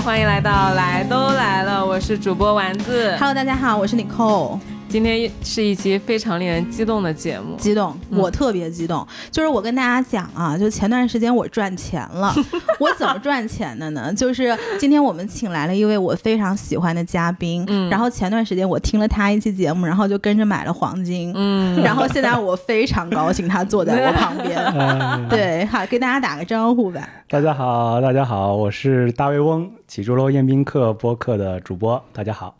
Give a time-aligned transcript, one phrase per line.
[0.00, 3.16] 欢迎来到来都来了，我是主播丸子。
[3.18, 4.58] Hello，大家好，我是 Nicole。
[4.94, 9.04] 今天是一期非常令人激动的节目，激动，嗯我特别激动。
[9.28, 12.32] 就是我跟大家讲啊，就前段时间我赚钱了，
[12.78, 14.14] 我怎么赚钱的呢？
[14.14, 24.56] 就是今天我们请来了一位我非常喜欢的嘉宾，嗯然后前段时间我听了他一期节目，然后就跟着买了黄金，嗯，然后现在我非常高兴他坐在我旁边。
[24.78, 27.08] 哎对，好，跟大家打个招呼吧。
[27.28, 32.54] 大家好，大家好，我是大胃翁起猪肉宴宾客播客的主播，大家好。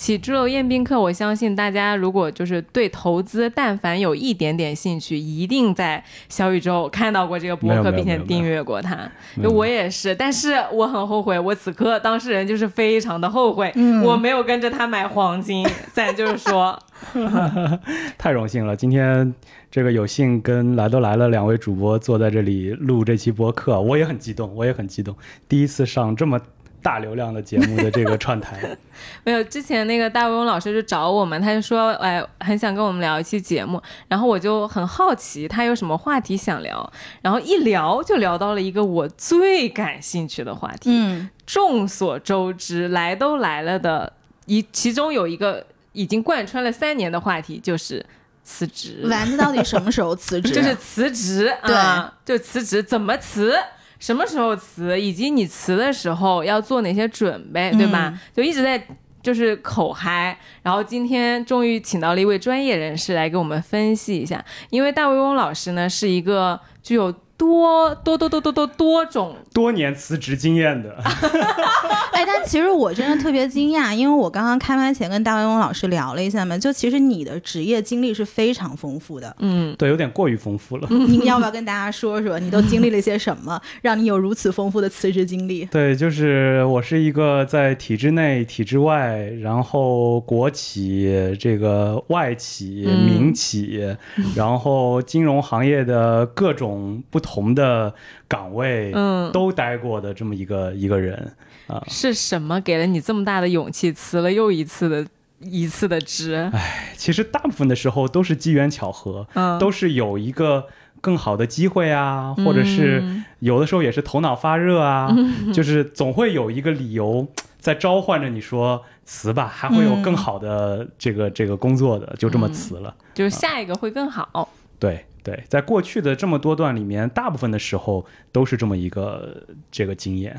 [0.00, 8.96] 起猪肉宴宾客，我相信大家如果就是对投资但凡有一点点兴趣，一定在小宇宙看到过这个博客，并且订阅过它。
[9.34, 15.68] 没有我也是，但是我很后悔，我此刻当事人就是非常的后悔，嗯我没有跟着他买黄金。
[15.92, 16.78] 咱就是说
[18.16, 19.34] 太荣幸了，今天
[19.70, 25.14] 这个有幸跟来都来了两位主播坐在这里录这期播客，我也很激动，我也很激动，
[25.46, 26.40] 第一次上这么
[26.82, 28.76] 大流量的节目的这个串台，
[29.24, 40.90] 没有，之前那个大卫翁老师就找我们，他就说，哎，很想跟我们聊一期节目，然后我就很好奇他有什么话题想聊，然后一聊就聊到了一个我最感兴趣的话题。
[40.90, 44.12] 嗯，众所周知，来都来了的
[44.46, 48.04] 一，其中有一个已经贯穿了三年的话题就是
[48.42, 50.50] 辞职，丸子到底什么时候辞职？
[50.54, 53.54] 就是辞职，对啊，就辞职怎么辞？
[54.00, 58.10] 什么时候辞，以及你辞的时候要做哪些准备，对吧？
[58.12, 58.82] 嗯就一直在
[59.22, 70.94] 就是口嗨，然后今天终于请到了一位专业人士来给我们分析一下，因为大卫翁老师呢是一个具有多多多多多多多种多年辞职经验的，
[72.12, 79.34] 哎，但其实我真的特别惊讶，因为我刚刚开麦前跟大卫翁老师聊了一下嘛，就其实你的职业经历是非常丰富的。
[79.38, 80.86] 嗯，对，有点过于丰富了。
[81.08, 85.64] 你要不要跟大家说说，你都经历了些什么，让你有如此丰富的辞职经历？
[85.72, 91.08] 对，就是我是一个在体制内、体制外，然后国企、
[91.40, 93.96] 这个外企、嗯民企，
[94.36, 97.94] 然后金融行业的各种不同的
[98.26, 101.32] 岗位，嗯都待过的这么一个一个人
[101.66, 101.82] 啊。
[101.88, 105.06] 是什么给了你这么大的勇气，辞了又一次的
[105.38, 106.50] 一次的职？
[106.96, 110.66] 其实大部分的时候都是机缘巧合，嗯，都是有一个
[111.00, 115.14] 更好的机会啊，或者是嗯有的时候也是头脑发热啊，
[115.52, 117.26] 就是总会有一个理由
[117.60, 122.94] 在召唤着你说辞吧，还会有更好的这个这个工作的，就这么辞了。
[123.12, 124.48] 就是下一个会更好。
[124.78, 130.38] 对对，在过去的这么多段里面，大部分的时候都是这么一个这个经验，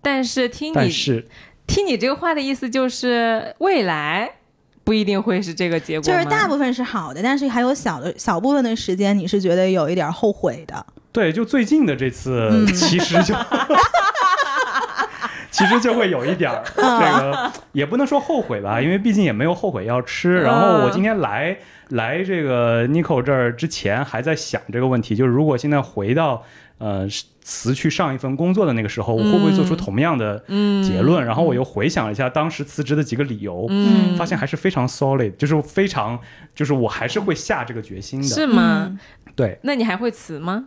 [0.00, 1.28] 但是听你但是
[1.66, 4.30] 听你这个话的意思，就是未来
[4.84, 10.86] 不一定会是这个结果就是大部分是好的，但是还有小的小部分的时间，你是觉得有一点后悔的。
[11.12, 13.34] 对，就最近的这次，嗯其实就。
[15.50, 20.40] 其实就会有一点儿， 这个也不能说后悔吧，因为毕竟也没有后悔药吃。
[20.42, 21.56] 然后我今天来
[21.88, 26.44] 来这个 Nico 这儿之前，还在想这个问题，就是如果现在回到
[26.78, 27.06] 呃
[27.42, 30.38] 辞去上一份工作的那个时候，我会不会做出同样的
[30.84, 31.24] 结论？
[31.24, 36.18] 然后我又回想了一下当时辞职的几个理由，嗯发现还是非常 solid，就是非常，
[36.54, 38.28] 就是我还是会下这个决心的。
[38.28, 38.86] 是吗？
[38.88, 38.98] 嗯
[39.34, 40.66] 对，那你还会辞吗？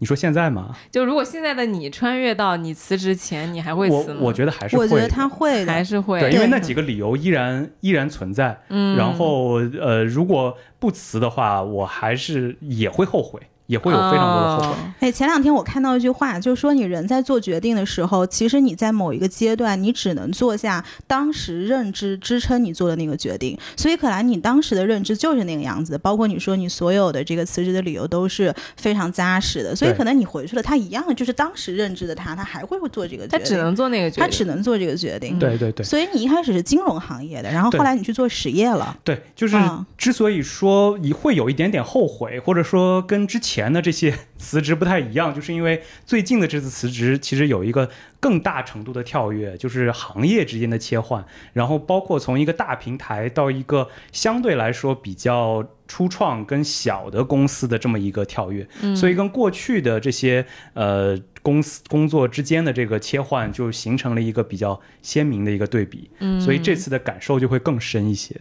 [0.00, 0.76] 你说现在吗？
[0.90, 4.20] 就如果现在的你穿越到你辞职前，你还会我辞吗？
[4.20, 8.60] 我我觉得还是会，我觉得他会，还是会对，对因为那几个理由依然依然存在。
[8.68, 14.68] 嗯，然后呃，如果不辞的话，我还是也会后悔，也会有非常多的后悔。
[14.68, 23.56] 哦哎，前两天我看到一句话，就是说你人在做决定的时候，其实你在某一个阶段，你只能做下当时认知支撑你做的那个决定。
[23.76, 29.76] 所以可能你当时的认知就是那个样子的，包括你说你所有的这个辞职的理由都是非常扎实的。
[29.76, 35.38] 所以可能你回去了，他一样的就是当时认知的他，他还会做这个决定，他只能做那个决定，他只能做这个决定。
[35.38, 38.96] 对对对所以你一开始是金融行业的，然后后来你去做实业了。
[39.04, 47.90] 对，就是嗯之所以说你会有一点点后悔，或者说跟之前的这些 辞职不太一样，就是因为最近的这次辞职其实有一个
[48.20, 51.24] 更大程度的跳跃，就是行业之间的切换，
[51.54, 60.44] 然后包括从一个大平台到一个相对来说比较初创跟小的公司的这么一个跳跃，所以跟过去的这些
[60.74, 66.10] 呃公司工作之间的这个切换，就形成了一个比较鲜明的一个对比，
[66.40, 68.34] 所以这次的感受就会更深一些。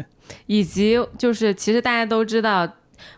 [0.45, 2.69] 以及就是其实大家都知道。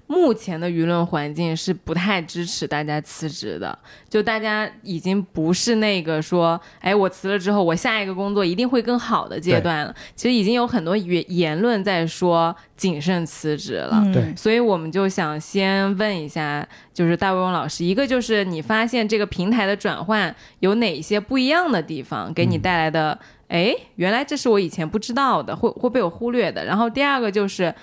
[0.07, 3.77] 目前的舆论环境是不太支持大家辞职的，
[4.09, 9.95] 就大家已经不是那个说，哎，我辞了之后，我下一个工作一定会更好的阶段了。
[10.15, 14.01] 其实已经有很多言言论在说谨慎辞职了。
[14.03, 23.17] 嗯对所以我们就想先问一下，就是大卫翁老师，一个就是你发现这个平台的转换有哪一些不一样的地方，给你带来的，
[23.49, 26.65] 哎、原来这是我以前不知道的，会会被我忽略的。
[26.65, 27.73] 然后第二个就是。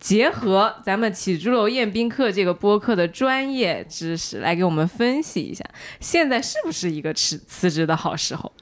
[0.00, 5.64] 结合咱们起朱楼宴宾客这个播客的专业知识，来给我们分析一下，
[6.00, 8.52] 现在是不是一个辞辞职的好时候？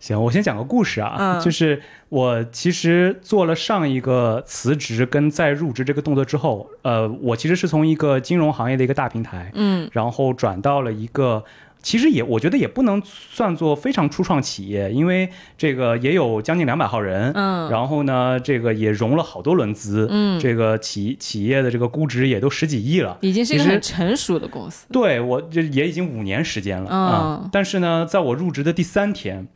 [0.00, 11.44] 行，我先讲个故事啊，嗯就是我其实做了上一个辞职跟再入职这个动作之后，呃，我其实是从一个金融行业的一个大平台，嗯然后转到了一个。
[11.82, 23.18] 其实也，我觉得也不能算作非常初创企业，因为这个也有将近两百号人，嗯然后呢，这个也融了好多轮资，嗯，这个企企业的这个估值也都十几亿了。
[23.20, 24.86] 已经是一个很成熟的公司。
[24.92, 29.48] 对我这也已经五年时间了啊、嗯但是呢，在我入职的第三天，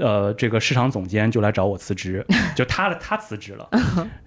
[0.00, 2.24] 呃，这个市场总监就来找我辞职，
[2.56, 3.68] 就他他辞职了，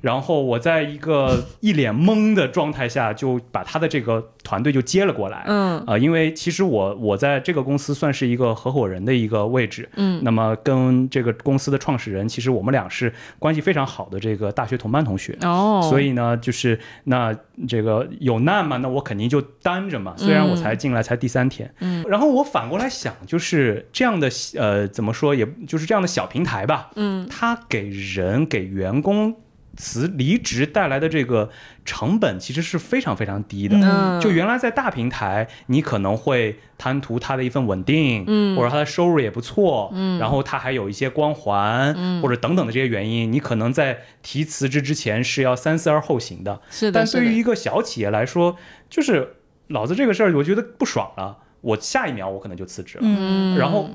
[0.02, 5.44] 然后我在一个一脸懵的状态下，就把他的这个团队就接了过来。
[5.48, 5.84] 嗯。
[5.86, 10.22] 啊、因为其实我我在这个公司算是一个合伙人的一个位置，嗯。
[10.24, 17.36] 那么跟这个公司的创始人，其实我们俩是关系非常好的这个大学同班同学，哦，所以呢，就是那
[17.68, 20.14] 这个有难嘛，那我肯定就担着嘛。
[20.18, 27.28] 虽然我才进来才第三天，嗯，然后我反过来想，就是这样的呃，怎么说，也就是这样的小平台吧，嗯。
[27.30, 29.36] 它给人给员工
[29.76, 31.50] 辞离职带来的这个
[31.86, 33.78] 成本其实是非常非常低的。
[33.78, 38.58] 嗯，就原来在大平台，你可能会贪图他的一份稳定，嗯。
[38.58, 40.20] 或者他的收入也不错，嗯。
[40.20, 42.22] 然后他还有一些光环，嗯。
[42.22, 46.60] 或者等等的这些原因，你可能在提辞职之前是要三思而后行的。
[46.72, 48.56] 是的，但是对于一个小企业来说，
[48.90, 49.36] 就是
[49.68, 53.04] 老子这个事儿，我觉得不爽了，我下一秒我可能就辞职了。
[53.06, 53.56] 嗯。
[53.60, 53.88] 然后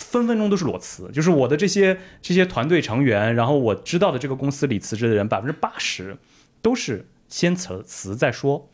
[0.00, 6.16] 分分钟都是裸辞，就是我的这些这些团队成员，然后我知道的这个公司里辞职的人，百分之八十
[6.60, 8.68] 都是先辞辞再说。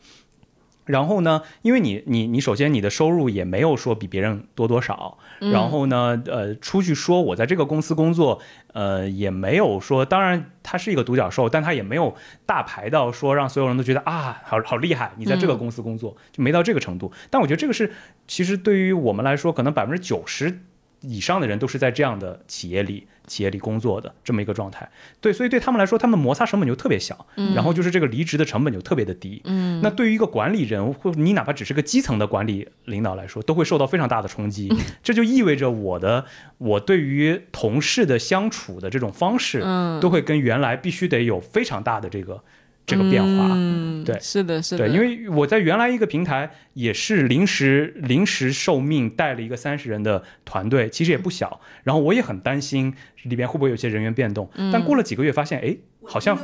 [0.85, 8.39] 然后呢，因为你你你首先你的收入也没有说比别人多多少，嗯然后呢，呃，出去说我在这个公司工作，
[8.71, 12.15] 呃，也没有说，当然他是一个独角兽，但他也没有
[12.45, 17.11] 大牌到说让所有人都觉得啊，好好厉害，你在这个公司工作、就没到这个程度。
[17.29, 17.91] 但我觉得这个是
[18.25, 20.61] 其实对于我们来说，可能百分之九十
[21.01, 24.89] 以上的人都是在这样的企业里企业里工作的这么一个状态。
[25.19, 29.41] 对，所以对他们来说，他们摩擦成本就特别小，然后就是这个离职的成本就特别的低。
[29.45, 34.73] 嗯，那对于一个管理人，或你哪怕只是个基层的管理领导来说，都会受到非常大的冲击。
[35.03, 36.25] 这就意味着我的
[36.57, 42.41] 我对于同事的相处的这种方式，嗯都会跟原来必须得有非常大的这个
[42.87, 43.51] 这个变化。
[43.53, 44.17] 嗯，对。
[44.19, 51.61] 是的，是的，对，因为我在原来一个平台也是临时临时受命带了一个三十人的团队，其实也不小。
[51.83, 52.91] 然后我也很担心
[53.23, 56.35] 里边会不会有些人员变动，但过了几个月发现，哎，好像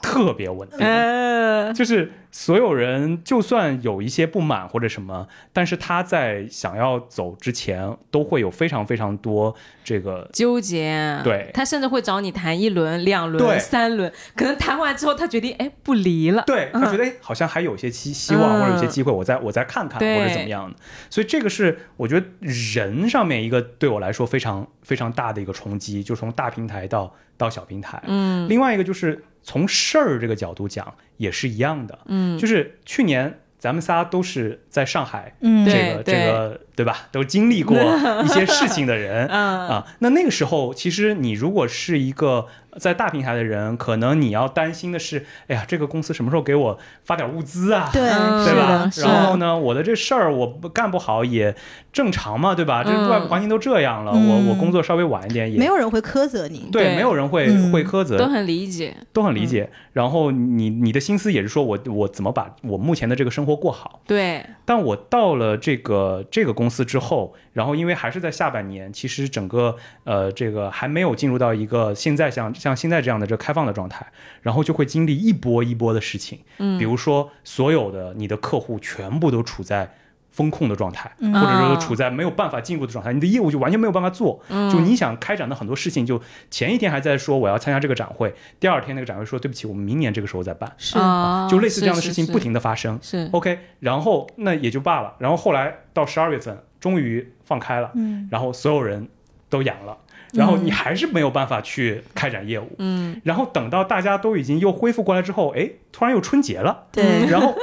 [0.00, 0.68] 特别稳。
[0.70, 0.78] 定。
[0.78, 11.50] 呃，就是所有人，就算有一些不满或者什么，但是他在想要走之前，都会有非常非常多这个纠结，对。
[11.54, 20.76] 他甚至会找你谈一轮、两轮、三轮，可能谈完之后，他决定哎不离了，对他觉得哎好像还有一些希希望嗯或者有些机会，我再我再看看或者怎么样的。
[21.10, 28.02] 所以这个是我觉得人上面一个对我来说非常非常大的一个冲击，就从大平台到到小平台。
[28.06, 28.48] 嗯。
[28.48, 35.64] 另外一个就是从事儿这个角度讲也是一样的，嗯，就是去年咱们仨都是在上海嗯。
[35.64, 37.08] 这个这个对吧？
[37.10, 37.76] 都经历过
[38.22, 42.46] 一些事情的人嗯啊，那那个时候，其实你如果是一个
[42.78, 47.90] 在大平台的人，可能你要担心的是，哎呀，这个公司什么时候给我发点物资啊？
[47.92, 49.02] 对，嗯是对吧的，？
[49.02, 51.56] 然后呢，我的这事儿我干不好也
[51.92, 52.84] 正常嘛，对吧？
[52.84, 56.68] 这嗯外部环境都这样了，嗯我我工作稍微晚一点也没有人会苛责你。
[56.70, 59.68] 对，对没有人会嗯会苛责，都很理解，都很理解。
[59.94, 64.00] 然后你你的心思也是说我我怎么把我目前的这个生活过好。
[64.06, 74.06] 对，但我到了这个这个公司之后，然后因为还是在下半年，其实整个呃这个还没有进入到一个现在像像现在这样的这开放的状态，
[74.42, 79.94] 然后就会经历一波一波的事情，嗯比如说所有的你的客户全部都处在。
[80.38, 81.32] 风控的状态，嗯。
[81.34, 84.40] 或者说啊处在没有办法进入的状态，你的业务就完全没有办法做。
[84.48, 84.70] 嗯。
[84.70, 90.96] 就你想开展的很多事情，就前一天还在说我要参加这个展会，第二天那个展会说对不起，我们明年这个时候再办，是。
[90.96, 92.96] 啊就类似这样的事情不停的发生。
[93.02, 93.28] 是。
[93.32, 95.14] OK，然后那也就罢了。
[95.18, 98.28] 然后后来到十二月份，终于放开了，嗯。
[98.30, 99.08] 然后所有人
[99.50, 99.96] 都阳了，
[100.34, 107.54] 然后你还是没有办法去开展业务，嗯，然后等到大家都已经又恢复过来之后，哎，突然又春节了，对，然后。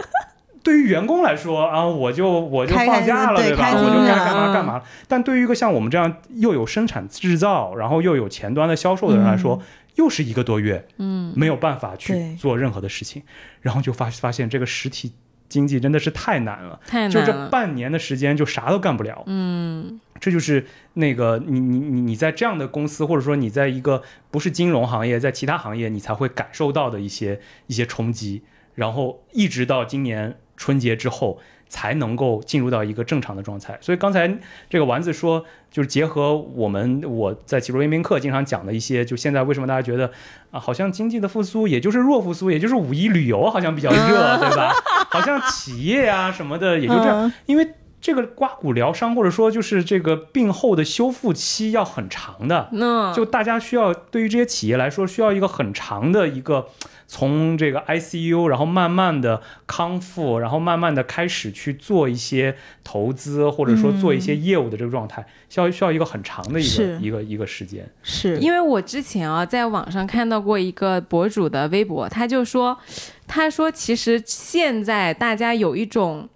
[0.66, 3.72] 对于员工来说啊，我就我就放假了，对吧？
[3.76, 4.82] 我就该干嘛干嘛。
[5.08, 9.62] 但对于一个像我们这样又有生产制造，然后又有前端的销售的人来说，
[9.98, 13.22] 又是一个多月，嗯，没有办法去做任何的事情，
[13.62, 15.14] 然后就发发现这个实体
[15.48, 17.48] 经济真的是太难了，太难就这。
[17.50, 28.42] 半年的时间就啥都干不了，嗯，这就是那个你你你你在这样的公司，或者说你在一个不是金融行业，在其他行业你才会感受到的一些一些冲击，
[28.74, 31.40] 然后一直到今年春节之后。
[31.68, 34.32] 才能够进入到一个正常的状态，所以刚才
[34.70, 40.12] 这个丸子说，就是结合我们我在启罗人民课经常讲的一些，就现在为什么大家觉得
[40.52, 44.72] 啊，好像经济的复苏也就是弱复苏，也就是五一旅游好像比较热，对吧？
[45.10, 47.68] 好像企业啊什么的也就这样，嗯因为
[48.06, 56.68] 这个刮骨疗伤或者说就是这个病后的修复期要很长的，那就大家需要对于这些企业来说，需要一个很长的一个
[57.08, 67.90] 从这个 ICU，然后慢慢的康复，然后慢慢的开始去做一些投资，或者说做一些业务的这个状态，需要需要一个很长的一个一个一个时间。
[68.04, 72.78] 是因为我之前啊在网上看到过一个博主的微博，他就说，
[73.26, 76.30] 他说其实现在大家有一种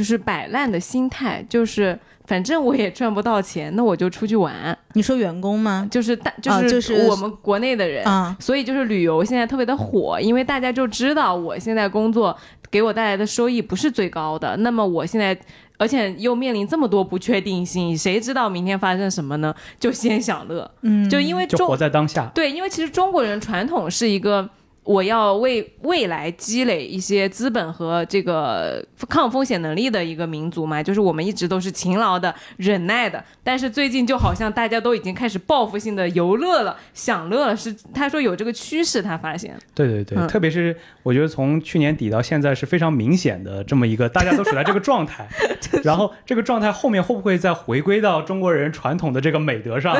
[0.00, 5.86] 就是摆烂的心态，就是反正我也赚不到钱，那我就出去玩，你说员工吗？
[5.90, 12.34] 就是大就啊就是是我们国内的人，啊，所以就是旅游现在特别的火，因为大家就知道我现在工作
[12.70, 15.38] 给我带来的收益不是最高的，那么我现在。
[15.76, 19.54] 而且又面临这么多不确定性，谁知道明天发生什么呢？
[19.78, 22.30] 就先享乐，嗯，就因为中就活在当下。
[22.34, 24.46] 对，因为其实中国人传统是一个
[24.90, 33.24] 我要为未来积累一些资本和这个抗风险能力的一个民族嘛，就是我们一直都是勤劳的、忍耐的。
[33.44, 39.56] 但是最近就好像大家都已经开始报复性的游乐了、享乐了，是他说有这个趋势，他发现。
[39.72, 45.28] 对对对，嗯特别是我觉得从去年底到现在是非常明显的这么一个，大家都处在这个状态。
[45.84, 49.96] 然后这个状态后面会不会再回归到中国人传统的这个美德上，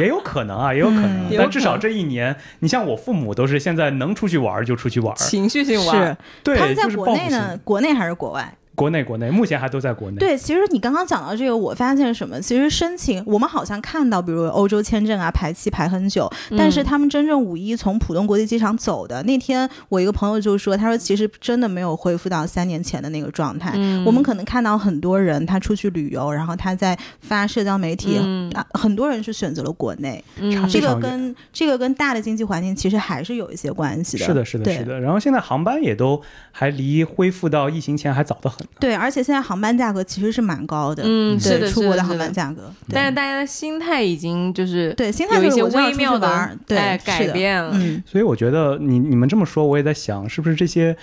[0.00, 1.30] 也有可能啊，也有可能。
[1.30, 8.52] 嗯但至少这一年，你像我父母都是现在能出去玩儿就出去玩儿，情绪性玩是，对，他们在国内呢国内还是国外？
[8.76, 10.18] 国内国内目前还都在国内。
[10.18, 12.40] 对，其实你刚刚讲到这个，我发现什么？
[12.40, 23.72] 其实申请我们好像看到，比如欧洲签证啊，排期排很久，但是他们真正五一从浦东国际机场走的那天，我一个朋友就说，他说其实真的没有恢复到三年前的那个状态。
[23.74, 34.24] 嗯我们可能看到很多人他出去旅游，然后他在发社交媒体，嗯啊，很多人是选择了国内，嗯这个跟这个跟大的经济环境其实还是有一些关系的。
[34.26, 35.00] 是的，是的，是的。
[35.00, 36.20] 然后现在航班也都
[36.52, 38.65] 还离恢复到疫情前还早得很。
[38.78, 47.70] 对，而且现在航班价格其实是蛮高的，嗯对是的出国的航班价格，对但是大家的心态已经就是对，心态有一些微妙的对哎改变了。
[47.74, 50.96] 嗯，所以我觉得你你们这么说，我也在想，是不是这些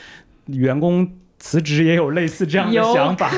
[0.48, 3.30] 员工辞职也有类似这样的想法？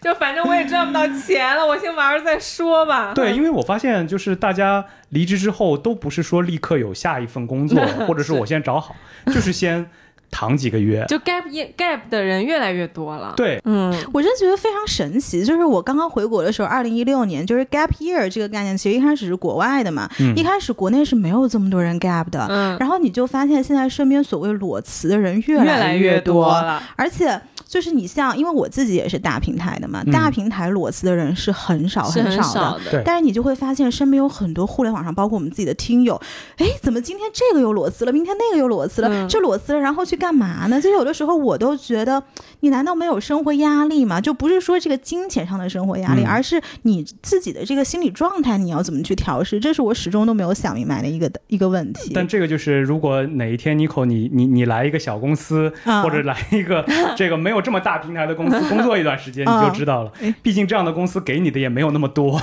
[0.00, 3.12] 就反正我也赚不到钱了，我先玩儿再说吧。
[3.14, 9.88] 对，因为我发现就是大家离职之后都不是说立刻有下一份工作， 或者是我先找好，就是先
[10.32, 11.04] 躺几个月。
[11.08, 15.44] 就 gap year gap 的人越来越多了。，对，嗯，我真觉得非常神奇。
[15.44, 22.46] 就是我刚刚回国的时候，二零一六年，就是 gap year 这个概念，其实一开始是国外的嘛，嗯一开始国内是没有这么多人 gap 的。
[22.48, 26.82] 嗯然后你就发现现在身边所谓裸辞的人越越来来越多，了。
[26.96, 32.42] 而且就是你像，因为我自己也是大平台的嘛，嗯大平台裸辞的人是很少很少的。
[32.42, 36.20] 少的，对但是你就会发现，身边有很多互联网上，包括我们自己的听友，
[36.56, 39.08] 哎，怎么今天这个又裸辞了，明天那个又裸辞了？
[39.10, 40.80] 嗯这裸辞了，然后去干嘛呢？
[40.80, 42.22] 就有的时候我都觉得，
[42.60, 44.20] 你难道没有生活压力吗？
[44.20, 49.58] 就不是说这个金钱上的生活压力，嗯而是你自己的这个心理状态，你要怎么去调试？
[49.58, 52.12] 这是我始终都没有想明白的一个一个问题。
[52.14, 56.86] 但这个就是，如果哪一天 Nico 你你你来一个小公司，啊或者来一个
[57.16, 60.32] 这个没有这么大平台的公司 工作一段时间，啊你就知道了哎。
[60.40, 62.40] 毕竟这样的公司给你的也没有那么多，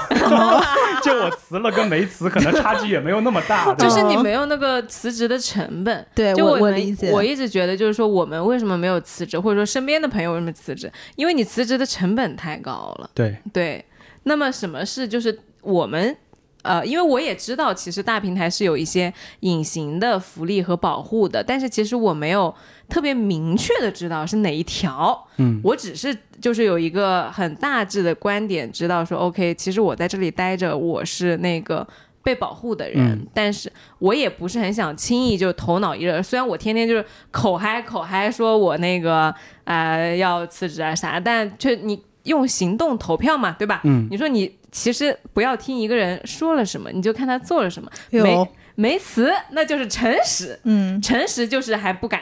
[1.01, 3.67] 就我辞了跟没辞，可能差距也没有那么大。
[3.67, 6.05] 吧就是你没有那个辞职的成本。
[6.13, 10.91] 对我我理解，我一直觉得，就是说我们为什么没有辞职，或者说身边的朋友为什么辞职？
[11.15, 13.09] 因为你辞职的成本太高了。
[13.13, 13.83] 对，对，
[14.23, 16.15] 那么什么是就是我们
[16.61, 22.53] 呃，因为我也知道，其实大平台是有一些隐形的福利和保护的，但是其实我没有
[22.89, 25.27] 特别明确的知道是哪一条。
[25.37, 31.87] 嗯，我只是就是有一个很大致的观点，知道说 OK，其实我在这里待着，我是那个。
[32.23, 36.21] 被保护的人，嗯但是我也不是很想轻易就头脑一热。
[36.21, 39.33] 虽然我天天就是口嗨口嗨说我那个
[39.63, 43.81] 呃要辞职啊啥，但却你用行动投票嘛，对吧？
[43.85, 47.89] 嗯，你说你其实不要听一个人说了什么，你就看他做了什么。
[48.11, 50.59] 没，没词，那就是诚实。
[50.63, 52.21] 嗯，诚实就是还不敢，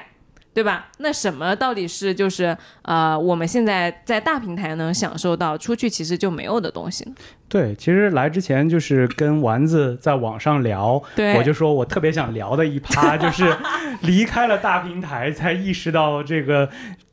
[0.57, 0.87] 对吧？
[0.97, 7.15] 那什么到底是就是呃，我们现在在大平台能享受到，出去其实就没有的东西呢？
[7.47, 13.55] 对，其实来之前就是跟丸子在网上聊，对我就说我特别想聊的一趴就是
[14.01, 16.67] 离开了大平台，才意识到这个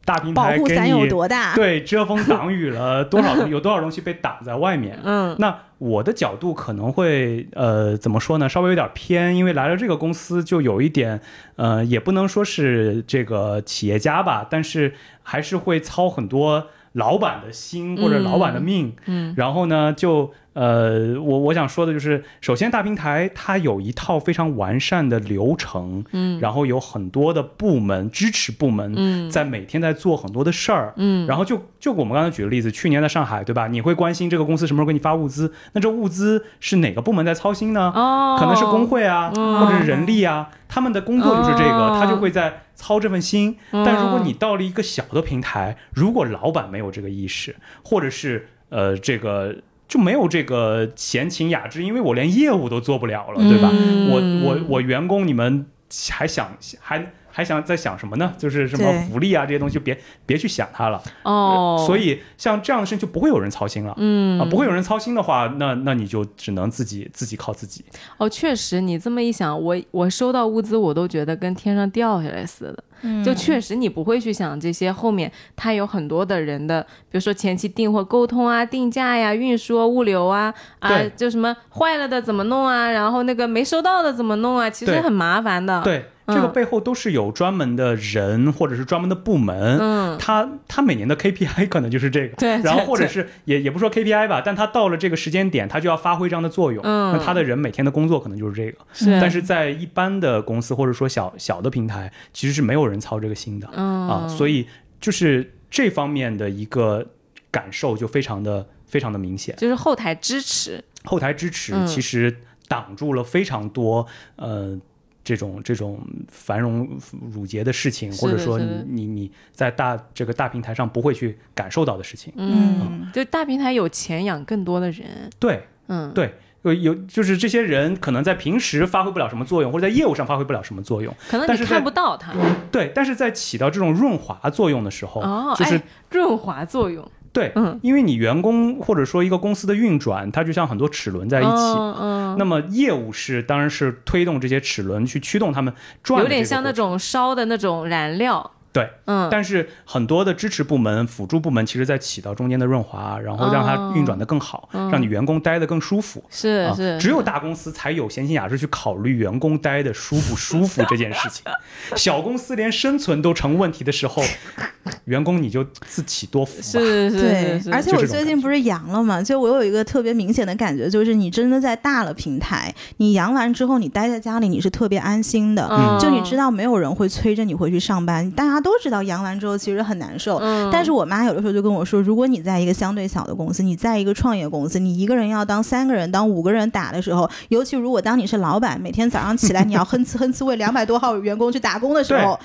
[0.05, 1.55] 大平台给保护伞有你多大？
[1.55, 4.99] 对遮风挡雨了多少， 有多少东西被挡在外面。
[5.03, 8.49] 嗯那我的角度可能会呃怎么说呢？
[8.49, 11.21] 稍微有点偏，因为来了这个公司就有一点
[11.57, 18.95] 呃，也不能说是这个企业家吧，但是还是会操很多老板的心或者老板的命。
[19.07, 33.67] 嗯然后呢，就呃，我我想说的就是，首先大平台它有一套非常完善的流程，嗯然后有很多的部门支持部门嗯在每天在做很多的事儿，嗯，然后就就我们刚才举的例子，去年在上海，对吧？
[33.67, 35.53] 你会关心这个公司什么时候给你发物资？
[35.73, 37.93] 那这物资是哪个部门在操心呢？
[37.95, 43.57] 哦，可能是工会啊，嗯或者是人力啊，他们的工作就是这个，哦他就会在操这份心。
[43.73, 49.57] 嗯但如果你到了一个小的平台，如果老板没有这个意识，或者是呃这个
[49.95, 53.71] 就没有这个闲情雅致，因为我连业务都做不了了，对吧？
[53.73, 55.67] 嗯我我我员工你们
[56.11, 58.33] 还想还还想在想什么呢？
[58.39, 61.03] 就是什么福利啊这些东西，就别别去想它了。
[61.25, 63.93] 哦，所以像这样的事情就不会有人操心了。
[63.97, 67.85] 嗯啊，不会有人操心的话，那那你就只能自己自己靠自己。
[68.19, 72.85] 哦，确实，你这么一想，我我收到物资，我都觉得跟天上掉下来似的。
[73.07, 89.79] 嗯就确实你不会去想这些后面它有很多的人的，比如说前期订货沟通啊、定价呀、运输啊、物流啊啊，就什么坏了的怎么弄啊，然后那个没收到的怎么弄啊，其实很麻烦的。，对，这个背后都是有专门的人或者是专门的部门。
[89.79, 96.83] 嗯，他他每年的 KPI 可能就是这个，对然后或者是也也不说 KPI 吧，但他到了这个时间点，他就要发挥这样的作用。
[96.85, 103.69] 嗯那他的人每天的工作可能就是这个，是，但是在一般的公司或者说小小的平台，其实是没有人操这个心的。
[103.75, 104.67] 嗯啊，所以
[105.01, 107.07] 就是这方面的一个
[107.51, 109.55] 感受就非常的非常的明显。
[109.57, 112.35] 就是后台支持，后台支持嗯其实
[112.67, 114.79] 挡住了非常多呃
[115.25, 116.89] 这种这种繁荣
[117.35, 122.33] 缛节的事情，或者说你你你在大这个大平台上不会去感受到的事情。
[122.37, 126.35] 嗯，嗯，就大平台有钱养更多的人，对嗯，对。
[126.63, 132.33] 有有，就是这些人可能在平时发挥不了什么作用，或者在业务上发挥不了什么作用，可能你但是看不到他，
[132.73, 132.91] 对。
[132.95, 141.51] 但是在起到这种润滑作用的时候，哦，就是哎润滑作用，对，嗯，因为你员工或者说一个公司的运转，它就像很多齿轮在一起。
[141.51, 146.75] 嗯嗯，那么业务是当然是推动这些齿轮去驱动他们转，有点像那。
[146.75, 156.21] 种烧的那种燃料，对，嗯，但是很多的支持部门、辅助部门其实在起到中间的润滑，然后让它运转的更好，嗯让你员工待得更舒服。
[156.27, 161.45] 啊是是，只有大公司才有闲情雅致去考虑员工待的舒不舒服这件事情。
[161.95, 164.25] 小公司连生存都成问题的时候，
[165.07, 166.63] 员工你就自起多福吧。
[166.63, 175.69] 是是对是，是，而且我最近不是阳了嘛，就我有一个特别明显的感觉，就是你真的在大了平台，你阳完之后，你待在家里，你是特别安心的。
[175.71, 180.39] 嗯就你知道没有人会催着你回去上班，大家都知道阳完之后其实很难受。
[180.39, 192.41] 嗯，但是我妈有的时候就跟我说，如果你在一个相对小的公司，你在一个创业公司，你一个人要当三个人、当五个人打的时候，尤其如果当你是老板，每天早上起来你要哼哧哼哧为两百多号员工去打工的时候，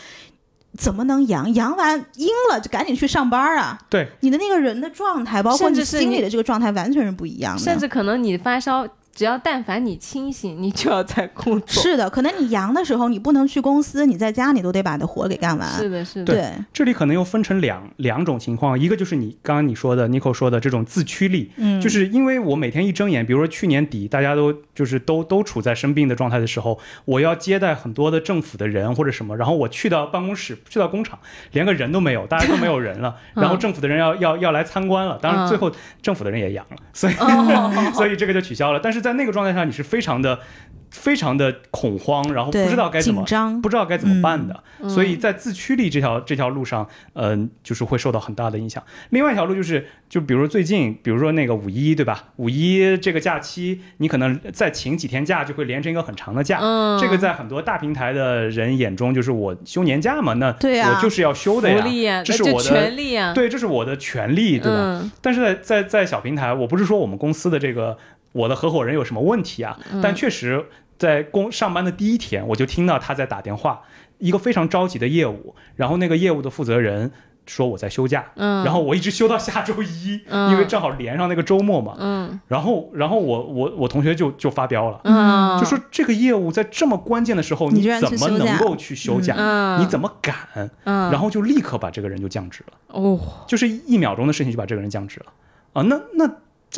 [0.77, 1.51] 怎么能阳？
[1.55, 3.79] 阳完阴了就赶紧去上班啊！
[3.89, 7.59] 对，你的那个人的状态，包括你心里的这个状态，完全是不一样的。
[7.59, 8.85] 甚至可能你发烧，
[9.19, 11.83] 只要但凡你清醒，你就要在工作。
[11.83, 15.69] 是的，可能你阳的时候，你不能去公司，你在家你都得把的活给干完。
[15.77, 31.19] 是的，是的，对，这里可能又分成两两种情况，一个就是你刚刚你说的 n i c o 说的这种自驱力，嗯，就是因为我每天一睁眼，比如说去年底大家都就是都都处在生病的状态的时候，我要接待很多的政府的人或者什么，然后我去到办公室，去到工厂，
[31.51, 35.69] 连个人都没有，大家都没有人了， 嗯然后政府的人要要要来参观了，当然嗯最后
[36.01, 38.79] 政府的人也阳了，所以、哦 所以这个就取消了。
[38.81, 40.39] 但是在那个状态下，你是非常的
[40.91, 43.61] 非常的恐慌，然后不知道该怎么紧张。
[43.61, 48.81] 不知道该怎么办的，嗯所以在自驱力这条这条路上，嗯、就是会受到很大的影响。
[49.11, 52.29] 另外一条路就是，就比如最近，比如说那个五一，对吧？
[52.37, 56.59] 五一这个假期，你可能再请几天假，就会连成一个很长的假。
[56.61, 64.77] 嗯，这个在很多大平台的人眼中，就是我休年假嘛，那对啊我就是要休的呀，这是我的权利啊，对，这是我的权利，对吧？
[64.77, 67.97] 嗯但是在在在小平台，我不是说我们公司的这个
[68.31, 70.01] 我的合伙人有什么问题啊，嗯。
[70.01, 70.65] 但确实
[70.97, 73.81] 在工上班的第一天，我就听到他在打电话，
[74.17, 77.11] 一个非常着急的业务，然后那个业务的负责人
[77.45, 80.51] 说我在休假，嗯，然后我一直休到下周一，嗯。
[80.51, 81.95] 因为正好连上那个周末嘛。
[81.97, 82.39] 嗯。
[82.47, 89.33] 然后，然后我我我同学就就发飙了，嗯，就说这个业务在这么关键的时候，你怎么能够去休假？
[89.37, 90.35] 嗯，你怎么敢？
[90.83, 95.31] 嗯，然后就立刻把这个人就降职了，哦，就是一秒钟的事情就把这个人降职了。
[95.71, 95.83] 啊！
[95.83, 96.27] 那那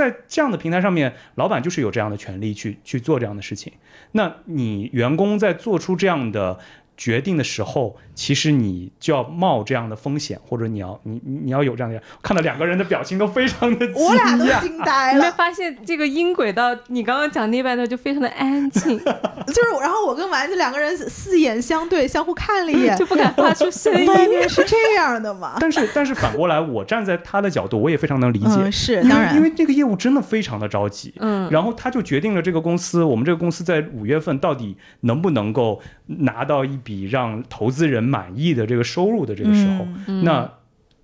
[0.01, 3.71] 在这样的平台上面，老板就是有这样的权利去去做这样的事情。
[4.13, 6.57] 那你员工在做出这样的
[6.97, 12.01] 决定的时候，其实你就要冒这样的风险，或者你要你你你要有这样的。
[12.21, 15.31] 看到两个人的表情都非常的惊我俩都，惊呆你没了。
[15.31, 18.97] 发现这个音轨到你刚刚讲那半段就非常的安静，
[19.47, 24.07] 就是，然后我跟丸子两个人四眼相对，相互看了一眼 就，不敢发出声音。
[24.07, 25.57] 外面是这样的吗？
[25.61, 31.13] 但是但是反过来，我站在他的角度，我也非常能理解，嗯，是当然，因为这个业务真的非常的着急。
[31.19, 40.51] 嗯，然后他就决定了这个公司，我们这个公司在五月份到底能不能够拿到一笔让投资人满意的这个收入的这个时候，嗯那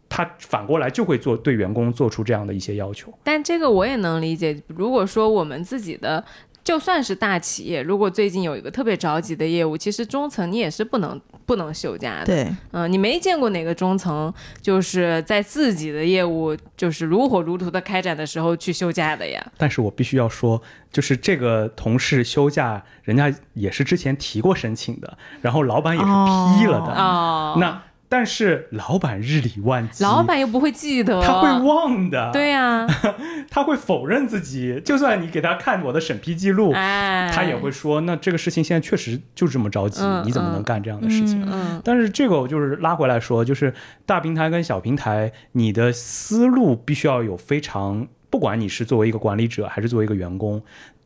[0.09, 3.13] 他反过来就会做对员工做出这样的一些要求。
[3.23, 4.57] 但这个我也能理解。
[4.67, 6.23] 如果说我们自己的
[6.67, 12.25] 就算是大企业，如果最近有一个特别着急的业务，其实中层你也是不能不能休假的。
[12.25, 19.41] 对，嗯、你没见过哪个中层就是在自己的业务就是如火如荼的开展的时候去休假的呀？
[19.57, 26.93] 但是我必须要说，就是这个同事休假，人家也是之前提过申请的，然后老板也是批了的。
[26.93, 32.87] 哦，那但是老板日理万机，老板又不会记得，他会忘的，对呀、
[33.51, 41.45] 他会否认自己，就算你给他看我的审批记录，哎，他也会说，那这个事情现在确实就这么着急，嗯你怎么能干这样的事情？
[41.51, 43.73] 嗯但是这个我就是拉回来说，就是
[44.05, 50.61] 大平台跟小平台，你的思路必须要有非常，不管你是作为一个管理者还是作为一个员工，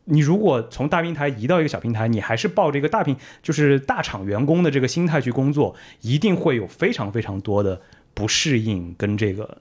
[0.05, 7.81] 你如果从大平台移到一个小平台，你还是抱着一个大平就是大厂员工的这个心态去工作，一定会有非常非常多的
[8.13, 9.57] 不适应跟这个。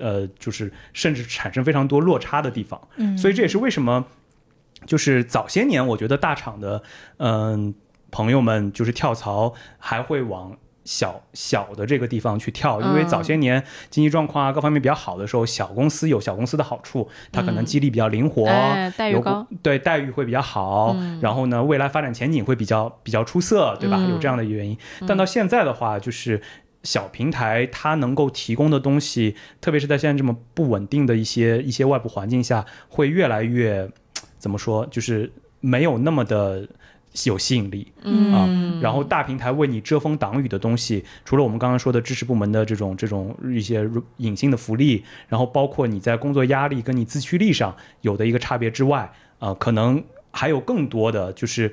[0.00, 4.06] 呃，就是甚至产生非常多落差的地方，嗯，所以这也是为什么，
[4.86, 6.80] 就是早些年我觉得大厂的
[7.16, 7.74] 嗯、
[8.12, 10.56] 朋友们就是跳槽还会往
[10.88, 23.98] 小小的这个地方去跳，因为嗯早些年经济状况啊各方面比较好的时候，小公司有小公司的好处，它可能嗯激励比较灵活，哎，待遇有高，对待遇会比较好，嗯然后呢，未来发展前景会比较比较出色，对吧？
[24.00, 24.78] 嗯有这样的原因。
[25.06, 26.40] 但到现在的话，就是
[26.82, 33.86] 小平台它能够提供的东西，特别是在现在这么不稳定的一些一些外部环境下，会越来越
[34.38, 36.66] 怎么说，就是没有那么的。
[37.24, 51.72] 有吸引力啊嗯，然后大平台为你遮风挡雨的东西，除了我们刚刚说的支持部门的这种这种一些隐性的福利，然后包括你在工作压力跟你自驱力上有的一个差别之外，啊、可能还有更多的就是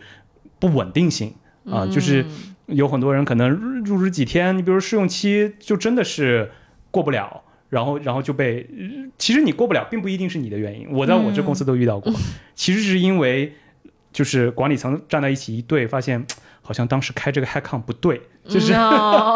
[0.59, 1.33] 不稳定性
[1.69, 3.49] 啊、就是嗯有很多人可能
[3.83, 6.51] 入职几天，你比如试用期就真的是
[6.89, 7.41] 过不了。
[7.67, 10.89] 然后，然后就被，呃其实你过不了，并不一定是你的原因。
[10.91, 12.13] 我在我这公司都遇到过，
[12.55, 13.53] 其实是因为
[14.15, 16.25] 就是管理层站在一起一对，发现
[16.61, 19.35] 好像当时开这个 HiCon 不对，就是、哦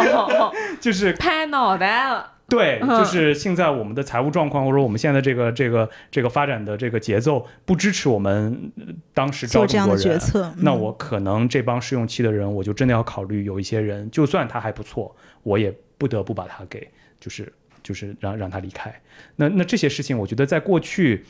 [0.80, 10.20] 就是拍脑袋了，对，嗯就是现在我们的财务状况或者我们现在这个这个这个发展的这个节奏不支持我们呃当时招做这样的这么多人。
[10.20, 15.14] 决策，嗯那我可能这帮试用期的人，我就真的要考虑有一些人，就算他还不错，
[15.44, 16.88] 我也不得不把他给，
[17.20, 17.52] 就是
[17.84, 18.94] 就是让让他离开。
[19.36, 21.26] 那那这些事情，我觉得在过去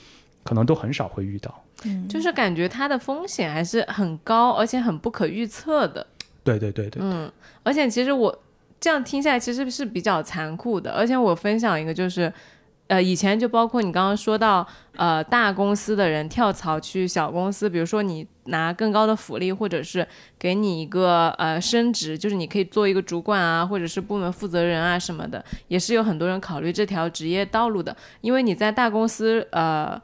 [0.50, 1.64] 可能都很少会遇到。
[1.86, 6.08] 嗯就是感觉它的风险还是很高，而且很不可预测的。
[6.44, 7.32] 对对对对，嗯，
[7.62, 8.36] 而且其实我
[8.80, 10.92] 这样听下来，其实是比较残酷的。
[10.92, 12.34] 而且我分享一个，就是
[12.88, 20.06] 呃，以前就包括你刚刚说到，呃，大公司的人跳槽去小公司，比如说你拿更高的福利，或者是
[20.40, 27.96] 给你一个呃升职，就是你可以做一个主管啊，或者是部门负责人啊什么的，也是有很多人考虑这条职业道路的。
[28.22, 30.02] 因为你在大公司呃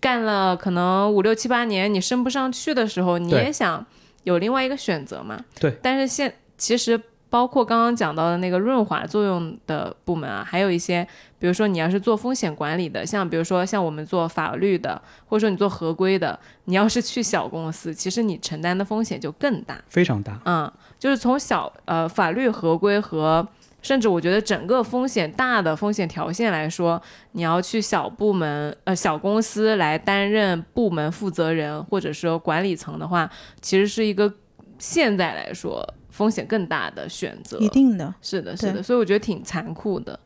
[0.00, 3.84] 干了可能五六七八年，你升不上去的时候，你也想
[4.24, 5.38] 有另外一个选择嘛。
[5.58, 11.06] 对，但是现其实包括刚刚讲到的那个润滑作用的部门啊，还有一些，
[11.38, 19.78] 比如说你要是做风险管理的，像比如说像我们做法律的，或者说你做合规的，你要是去小公司，其实你承担的风险就更大。
[19.88, 20.40] 非常大。
[20.46, 23.46] 嗯，就是从小呃法律合规和
[23.80, 27.00] 甚至我觉得整个风险大的风险条线来说，
[27.32, 34.32] 你要去小部门呃小公司来担任部门负责人或者说管理层的话，其实是一个
[34.78, 37.56] 现在来说风险更大的选择。
[37.58, 40.18] 一定的，是的，是的，所以我觉得挺残酷的。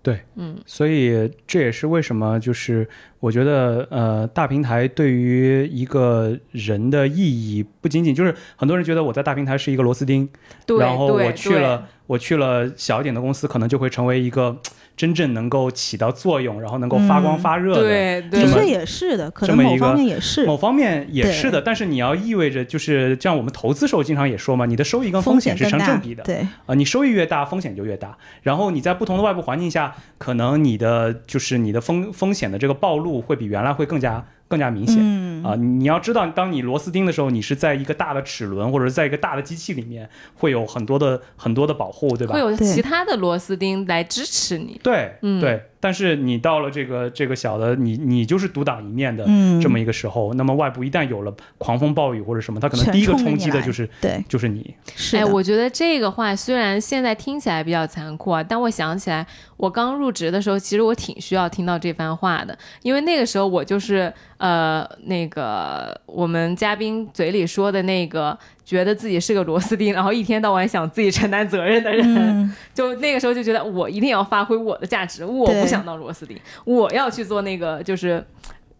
[0.00, 0.56] 对，嗯。
[0.66, 2.88] 所以这也是为什么就是
[3.20, 10.28] 我觉得呃，大平台对于一个人的意义，不仅仅就是很多人觉得我在大平台是一个螺丝钉，
[10.66, 14.54] 对，然后对我去了，我去了小一点的公司，可能就会成为一个
[14.94, 17.80] 真正能够起到作用，然后能够发光嗯发热的。
[17.80, 26.22] 对对的这么确也是的，可能某方面也是某方面也是的，但是你要意味着就是像我们投资时候经常也说嘛，你的收益跟风险是成正比的。
[26.24, 28.18] 对，啊，你收益越大，风险就越大。
[28.42, 34.98] 然后你在不同的外部环境下，可能你的就是你的风风险的这个暴露会比原来会更加更加明显。
[35.00, 42.40] 嗯啊，你要知道，当你螺丝钉的时候，你是在一个大的齿轮或者是在一个大的机器里面，会有很多的很多的保护，对吧会？
[42.40, 44.78] 有其他的螺丝钉来支持你。
[44.82, 45.62] 对，嗯对。
[45.82, 54.62] 但是你到了这个这个小的，你你就是独当一面的嗯，这么一个时候，那么外部一旦有了狂风暴雨或者什么，他可能第一个冲击的就是对，就是你。
[54.62, 78.24] 哎，是哎，我觉得这个话虽然现在听起来比较残酷啊，但我想起来，我刚入职的时候，其实我挺需要听到这番话的，因为那个时候我就是呃那个我们嘉宾嘴里说的那个，觉得自己是个螺丝钉，然后一天到晚想自己承担责任的人，嗯， 就那个时候就觉得我一定要发挥我的价值，我不想当螺丝钉，我要去做那个就是。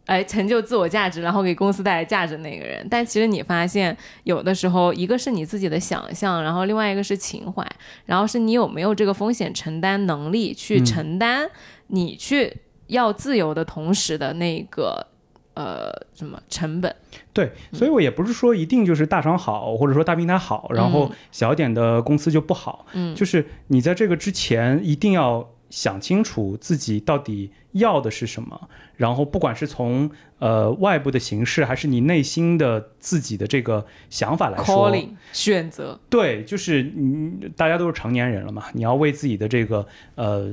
[0.04, 2.84] 哎，成就自我价值，然后给公司带来价值的那个人。
[2.90, 7.64] 但其实你发现，有的时候，一个是你自己的想象，然后另外一个是情怀，
[8.04, 11.48] 然后是你有没有这个风险承担能力去嗯承担
[11.86, 12.52] 你去
[12.88, 15.06] 要自由的同时的那个
[15.54, 16.94] 呃什么成本。
[17.32, 22.86] 对，所以我也不是说一定就是大厂好，或者说大平台好，然后小点的公司就不好。
[22.92, 39.86] 嗯，就是你在这个之前一定要想清楚自己到底要的是什么，然后不管是从呃外部的形式，还是你内心的自己的这个想法来说 calling 选择，对，就是你大家都是成年人了嘛，你要为自己的这个
[40.16, 40.46] 呃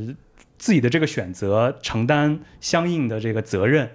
[0.57, 3.89] 自己的这个选择承担相应的这个责任。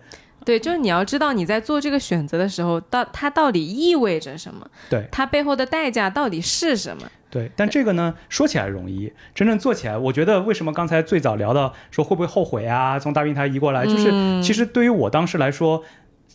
[0.44, 7.02] 对，就是你要知道你在做这个选择的时候，到它到底意味着什么，对它背后的代价到底是什么。
[7.30, 12.96] 对，但这个呢，说起来容易，真正做起来，我觉得为什么刚才最早聊到说会不会后悔啊？
[12.96, 15.82] 从大平台移过来，就是、嗯其实对于我当时来说，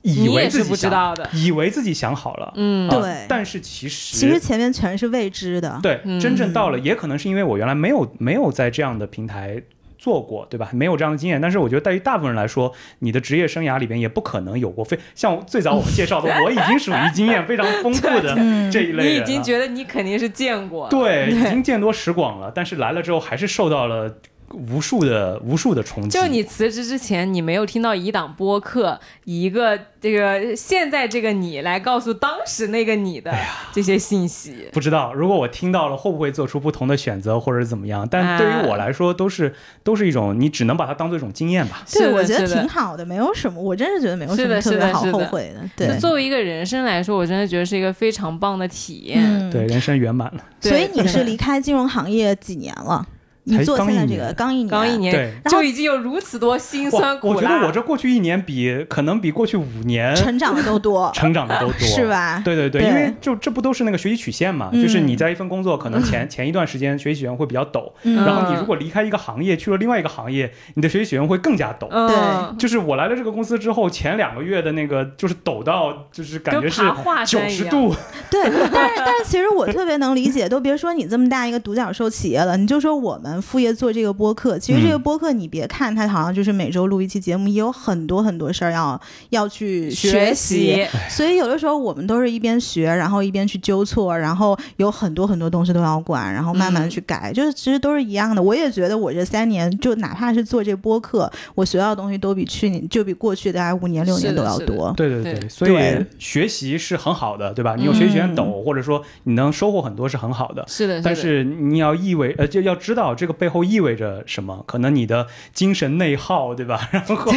[0.01, 9.61] 以为也是不知自己想，道的，以为自己想好了，嗯，啊对但是其实其实前面全是未知的，对，嗯真正到了，也可能是因为我原来没有没有在这样的平台。
[9.99, 10.69] 做过对吧？
[10.73, 19.11] 没有这样的经验，但是我觉得对于大部分人来说，你的职业生涯里边也不可能有过非像最早我们介绍的，我已经属于经验非常丰富的 嗯这一类人了。
[19.11, 24.15] 你已经觉得你肯定是见过了，对，已经见多识广了，但是来了之后还是受到了
[24.53, 26.09] 无数的无数的冲击。
[26.09, 33.33] 就你辞职之前，你没有听到一档播客，以一个这个现在这个你来告诉当时那个你的
[33.71, 34.67] 这些信息。
[34.71, 38.07] 不知道，如果我听到了，会不会做出不同的选择，或者怎么样？
[38.09, 41.83] 但对于我来说，都是都是一种，你只能把它当做一种经验吧。
[41.91, 45.69] 对，我觉得挺好的，没有什么，我真是觉得没有什是的么特别好是的的后悔的。
[45.75, 49.21] 对就，作为一个人生来说，我真的觉得是一个非常棒的体验。
[49.23, 50.43] 嗯，对，人生圆满了。
[50.61, 53.05] 所以你是离开金融行业几年了？
[53.45, 57.35] 你才做现在这刚一年个刚一年，刚一年对就已经有如此多辛酸哇，苦辣。
[57.35, 62.07] 我觉得我这过去一年比可能比过去五年成长的都多， 成长的都多， 是？
[62.07, 62.41] 吧？
[62.43, 64.69] 对对对，对因为就这不都是那个学习曲线嘛？
[64.73, 71.87] 嗯就是你在一份工作，可能前前一段时间学习曲线会比较陡，嗯然后你如果离开一个行业去了另外一个行业，你的学习曲线会更加陡。
[71.89, 76.81] 对，就是我来了这个公司之后，前两个月的那个就是陡到，就是感觉是
[77.25, 77.39] 九。
[77.49, 77.93] 十度，
[78.29, 88.99] 对，但是但是其实我特别能理解，都别说你这么大一个独角兽企业了，你就说我们副业做这个播客，其实这个嗯播客你别看它好像就是每周录一期节目，也有很多很多事儿要
[89.29, 90.39] 要去学习。
[90.39, 98.41] 习，所以有的时候我们都是一边学，然后一边去纠错，然后有很多很多东西都要管，然后慢慢的去改，就是其实都是一样的。
[98.41, 104.93] 我也觉得我这三年，就哪怕是做这播客，我学到的东西都比去年就比过去大概五年六年都要多。
[104.97, 107.75] 对对对所以学习是很好的，对吧？
[107.77, 110.63] 你有学习曲线嗯，或者说你能收获很多是很好的。
[110.67, 116.87] 是的，的但是你要意味呃，就要知道这个背后意味着什么，可能你的精神内耗，对吧？
[116.91, 117.31] 然后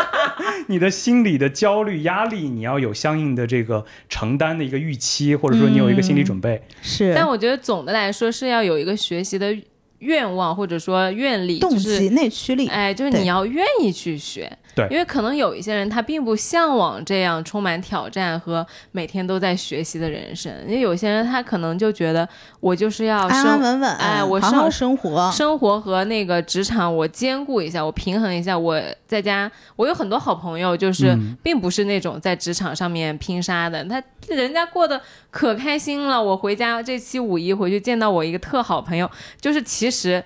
[0.68, 6.62] 你的心理的焦虑、压力，你要有相应的这个承担的一个预期，或者说你有一个心理准备。
[6.80, 9.54] 是，但我觉得总的来说是要有一个学习的
[9.98, 12.68] 愿望，或者说愿力，动就是机、内驱力。
[12.68, 22.28] 哎，就是你要愿意去学，对因为可能有一些人他并不向往这样充满挑战和每天都在学习的人生，因为有些人他可能就觉得
[22.60, 28.56] 我就是要安安稳稳，哎我好好生生活，生活和那个职场我兼顾一下，我平衡一下。
[28.58, 35.00] 我在家，我有很多好朋友，就是嗯并不是那种在职场上面拼杀的，他人家过得
[35.30, 36.22] 可开心了。
[36.22, 40.22] 我回家这期五一回去见到我一个特好朋友，就是其实。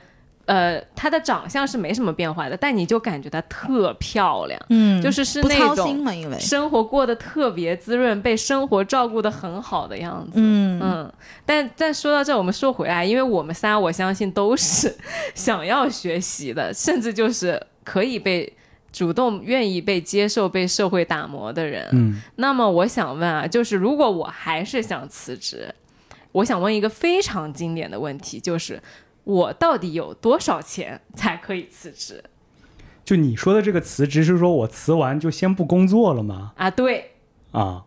[0.46, 6.38] 呃，她的长相是没什么变化的，但你就感觉她特漂亮，嗯，就是是那种操心嘛，因为。
[6.38, 10.32] 生活过得特别滋润，被生活照顾得很好的样子。
[10.34, 10.80] 嗯。
[10.82, 11.12] 嗯，
[11.46, 14.94] 但但说到这，我们说回来，因为我们仨我相信都是
[15.34, 18.52] 想要学习的，甚至就是可以被
[18.92, 21.88] 主动愿意被接受、被社会打磨的人。
[21.92, 25.72] 嗯，那么我想问啊，就是如果我还是想辞职，
[26.32, 28.82] 我想问一个非常经典的问题，就是
[29.24, 32.24] 我到底有多少钱才可以辞职
[33.04, 36.52] 就你说的这个辞职是说我辞完就先不工作了吗？
[36.56, 36.70] 啊？
[36.70, 37.12] 对，
[37.50, 37.84] 啊，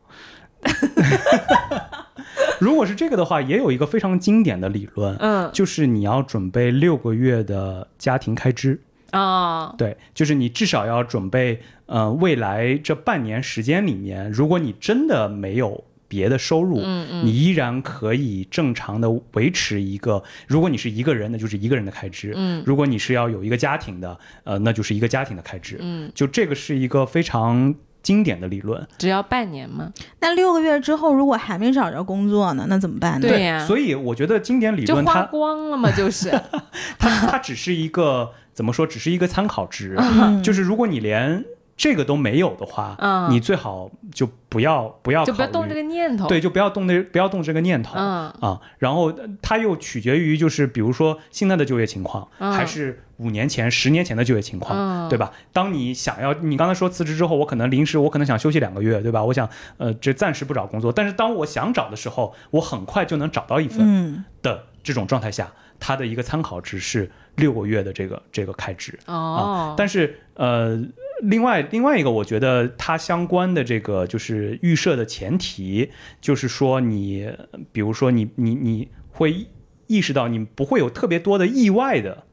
[2.59, 8.81] 如果是这个的话，也有一个非常经典的理论，嗯就是你要准备六个月的家庭开支。
[9.11, 25.77] 啊，对，就是你至少要准备，呃，未来这半年时间里面，如果你真的没有别的收入，嗯嗯你依然可以正常的维持一个，如果你是一个人，那就是一个人的开支；嗯如果你是要有一个家庭的，呃，那就是一个家庭的开支。
[25.79, 28.87] 嗯，就这个是一个非常经典的理论。
[28.97, 29.91] 只要半年吗？
[30.19, 33.27] 那六个月之后，如果还没找着工作呢，那怎么办呢？
[33.27, 36.29] 对呀所以我觉得经典理就花论它光了嘛，就是。
[36.99, 39.95] 它它只是一个怎么说，只是一个参考值。
[39.97, 41.43] 嗯就是如果你连
[41.77, 46.27] 这个都没有的话，嗯你最好就不要不要考虑就不要动这个念头。
[46.27, 47.95] 对，就不要动那不要动这个念头。
[47.97, 55.31] 嗯啊，然后呃它又取决于就是比如说现在的就业情况，嗯还是五年前、十年前的就业情况，嗯对吧？
[55.51, 59.23] 当你想要，你刚才说辞职之后，我可能临时我可能想休息两个月，对吧？
[59.23, 68.97] 我想呃，这暂时不找工作，但是当我想找的时候，我很快就能找到一份嗯，的这种状态下，它的一个参考值是六个月的这个这个开支。
[69.07, 70.81] 哦啊，，但是呃，
[71.29, 77.29] 另外另外一个，我觉得它相关的这个就是预设的前提，就是说你，
[77.71, 79.47] 比如说你你你会
[79.87, 82.23] 意识到你不会有特别多的意外的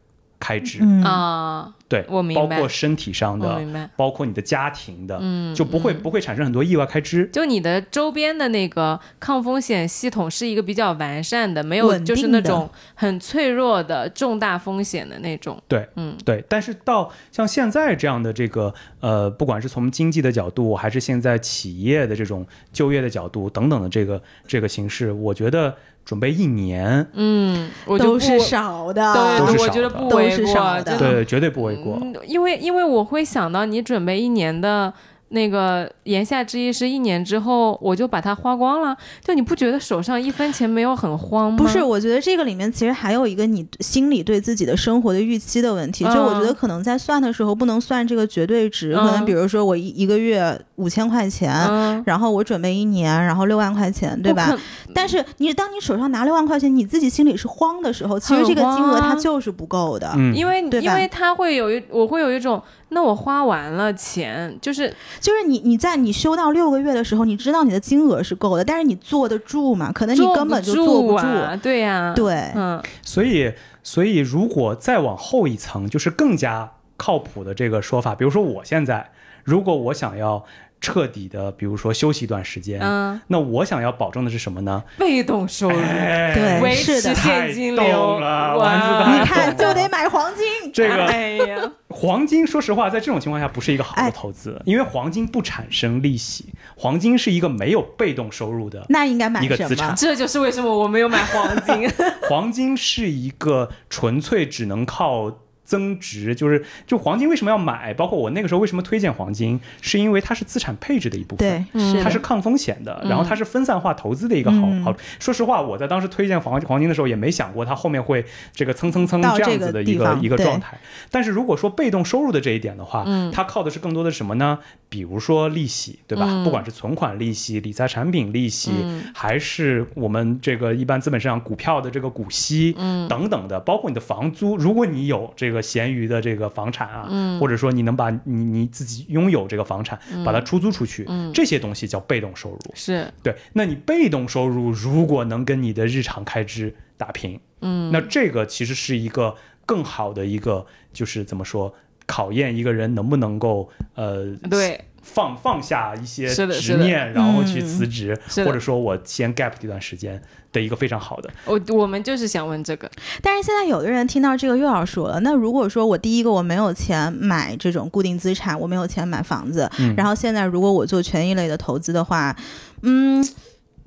[0.43, 1.01] 开支，嗯。
[1.05, 2.57] 啊，对，我明白。
[2.57, 3.63] 包括身体上的。
[3.97, 6.03] 包括你的家庭的，嗯，就不会、嗯。
[6.03, 7.29] 不会产生很多意外开支。
[7.33, 15.63] 就你的周边的那个抗风险系统是一个比较完善的，没有就是那种很脆弱的重大风险的那种。
[15.69, 16.17] 对，嗯。
[16.25, 30.99] 对，但是到像现在这样的这个呃，不管是从经济的角度，还是现在企业的这种就业的角度等等的这个这个形式，我觉得准备一年，嗯，我就不都是少的，对，我觉得不为过，少的。
[30.99, 31.99] 对，绝对不为过。
[32.03, 34.93] 嗯因为因为我会想到你准备一年的
[35.33, 41.59] 那个言下之意是一年之后我就把它花光了，就你不觉得手上一分钱没有很慌吗？
[41.59, 46.05] 不是，我觉得这个里面其实还有一个你心里对自己的生活的预期的问题。
[46.05, 51.53] 就我觉得可能在算的时候不能算这个绝对值，可能嗯比如说我一一个月五千块钱。
[51.53, 54.55] 嗯，然后我准备一年，然后六万块钱，对吧？
[54.95, 60.13] 但是你当你手上拿六万块钱，你自己心里是慌的时候，其实这个金额它就是不够的。
[60.17, 62.63] 嗯，因为因为它会有一，我会有一种，
[62.93, 69.91] 那我花完了钱，就是就是你你在你休到六个月的时候，你知道你的金额是够的，但是你坐得住吗？
[69.93, 71.27] 可能你根本就坐不住。
[71.27, 73.53] 啊，对呀、对，嗯所以
[73.83, 79.11] 所以如果再往后一层，就是更加靠谱的这个说法，比如说我现在，
[79.43, 80.45] 如果我想要
[80.83, 84.83] 彻底的，比如说休息一段时间，嗯，那我想要保证的是什么呢？
[84.99, 90.73] 被动收入，哎对维持现金流，太懂了你看就得买黄金。
[90.73, 98.85] 这个哎呀，黄金，说实话，在这种情况下不是一个好的哎投资，因为黄金不产生利息，黄金是一个没有被动收入的。
[98.89, 99.95] 那应该买什一个资产么？
[99.97, 101.89] 这就是为什么我没有买黄金。
[102.29, 105.31] 黄金是一个纯粹只能靠
[105.73, 107.95] 增值，就是就黄金为什么要买？
[107.95, 111.67] 包括我那个时候为什么推荐黄金，是因为它是资产配置的一部分。
[111.73, 114.95] 对，它是抗风险的，嗯然后它是分散化投资的一个好嗯好。
[115.19, 120.79] 说实话，我在当时推荐黄黄金的时候，也没想过它后面会这个蹭蹭蹭这样子的一个一个状态。
[121.11, 124.59] 但是如果说被动收入的这一点的话，嗯它靠的是更多的什么呢？
[124.91, 126.27] 比如说利息，对吧？
[126.29, 137.39] 嗯不管是存款利息、理财产品利息，嗯还是我们这个一般资本市场股票的这个股息，嗯等等的，包括你的房租，如果你有这个闲余的这个房产啊，嗯。
[137.39, 141.33] 或者说你能把你你自己拥有这个房产，把它出租出去，嗯。
[141.33, 142.59] 这些东西叫被动收入。
[142.75, 151.73] 是，对，那你被动收入如果能跟你的日常开支打平，嗯，那这个其实是一个更好的一个，就是怎么说，
[152.07, 161.29] 考验一个人能不能够呃对，放放下一些执念，然后去嗯辞职，或者说我先 gap 一段时间的一个非常好的。
[161.45, 172.35] 我我们就是想问这个，但是现在有的人听到这个又要说了，那如果说我第一个我没有钱买这种固定资产，我没有钱买房子，嗯然后现在如果我做权益类的投资的话，
[172.83, 173.23] 嗯。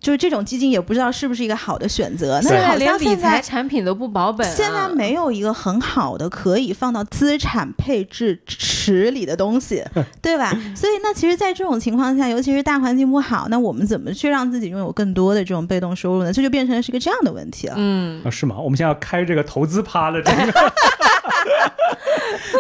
[0.06, 2.40] 就是这种基金也不知道是不是一个好的选择。
[2.42, 9.84] 对那好连理像现在财产品都不保本、啊，现在没有一个很好的可以放到资产配置池里的东西，
[10.22, 10.52] 对吧？
[10.76, 16.32] 所以那其实，在这种情况下，尤其是大环境不好，那我们怎么去让自己拥有更多的这种被动收入呢？
[16.32, 17.74] 这就变成是个这样的问题了。
[17.76, 18.60] 嗯，啊，是吗？
[18.60, 20.74] 我们现在要开这个投资趴了这个，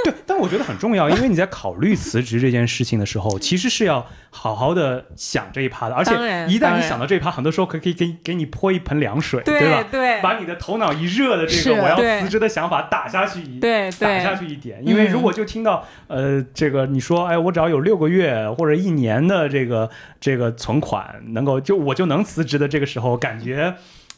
[0.03, 6.13] 对，但我觉得很重要，因为你在考虑辞职这件事情的时候，其实是要好好的想这一趴的，而且
[6.47, 9.83] 一旦你想到这一趴，很多时候可以可以给给你泼一盆凉水，对吧？
[9.89, 19.89] 对把你的头脑一热的这个我要辞职的想法打下去一对打下，去一点，因为如果就听到、呃这个你说哎我只要有六个月或者一年的这个
[20.19, 23.73] 这个存款能够就我就能辞职的这个时候，感觉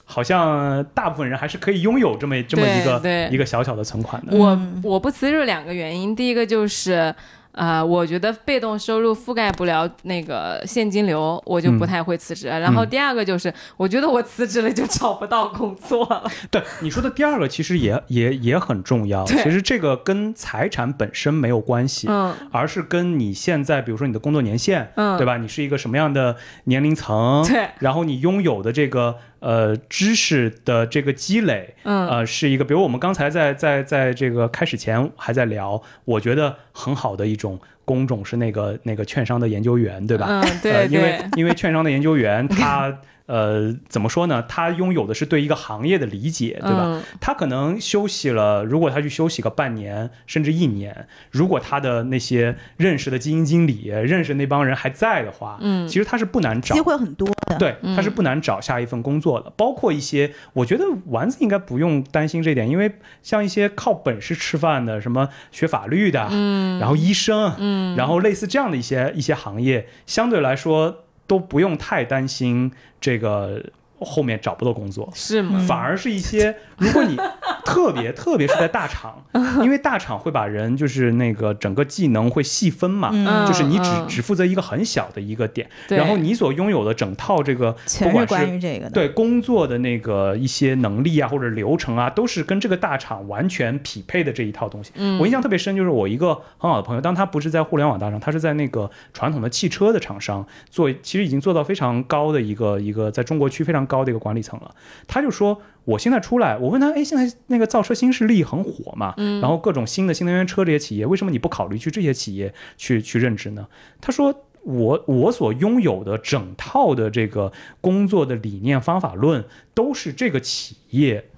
[0.10, 4.36] 好像大部分人还是可以拥有这么这么一个一个小小的存款的。
[4.36, 7.14] 我嗯我不辞职有两个原因，第一个就是。
[7.54, 12.48] 呃，我觉得被动收入覆盖不了那个现金流，我就不嗯太会辞职。
[12.48, 16.30] 然后第二个就是，我觉得我辞职了就找不到工作了。
[16.52, 19.26] 对你说的第二个其实也也也很重要。
[19.26, 25.38] 其实这个跟财产本身没有关系，嗯而是跟你现在比如说你的工作年限，嗯，对吧？
[25.38, 26.36] 你是一个什么样的
[26.66, 27.44] 年龄层？
[27.48, 40.26] 对，然后你拥有的这个呃知识的这个积累，嗯呃，是一个，比如我们刚才在在在这个开始前还在聊，我觉得很好的一种工种是那个那个券商的研究员，对吧？
[40.30, 42.98] 嗯，呃，对因为，因为券商的研究员 他。
[43.28, 44.44] 呃，怎么说呢？
[44.50, 46.84] 他拥有的是对一个行业的理解，对吧？
[46.86, 57.58] 嗯他可能休息了，如果他去休息个半年甚至一年，如果他的那些认识的基金经理、认识的那帮人还在的话，嗯其实他是不难找机会很多的。
[57.58, 59.52] 对，嗯他是不难找下一份工作的。
[59.58, 73.64] 包括一些，我觉得丸子应该不用担心这一点，因为像一些靠本事吃饭的，什么学法律的，嗯然后医生，嗯，然后类似这样的一些一些行业，相对来说都不用太担心这个
[74.00, 75.10] 后面找不到工作。
[75.14, 75.64] 是吗？
[75.68, 77.16] 反而是一些，如果你
[77.66, 79.24] 特别特别是在大厂，
[79.62, 88.92] 因为大厂会把人就是那个整个技能会细分嘛，嗯就是你只嗯只负责一个很小的一个点，然后你所拥有的整套这个全是管是关于这个的。
[88.92, 94.92] 对工作的那个一些能力啊或者流程啊，都是跟这个大厂完全匹配的这一套东西。
[94.96, 104.76] 嗯我印象特别深，就是我一个很好的朋友，当他不是在互联网大厂，他是在那个传统的汽车的厂商做，其实已经做到非常高的一个一个在中国区非常高的一个管理层了。
[105.08, 113.68] 他就说，我现在出来，我问他，哎，现在那个造车新势力很火嘛，嗯然后各种新的新能源车这些企业，为什么你不考虑去这些企业去去任职呢？
[114.00, 114.44] 他说。
[114.64, 121.30] 我我所拥有的整套的这个工作的理念方法论，都是这个企业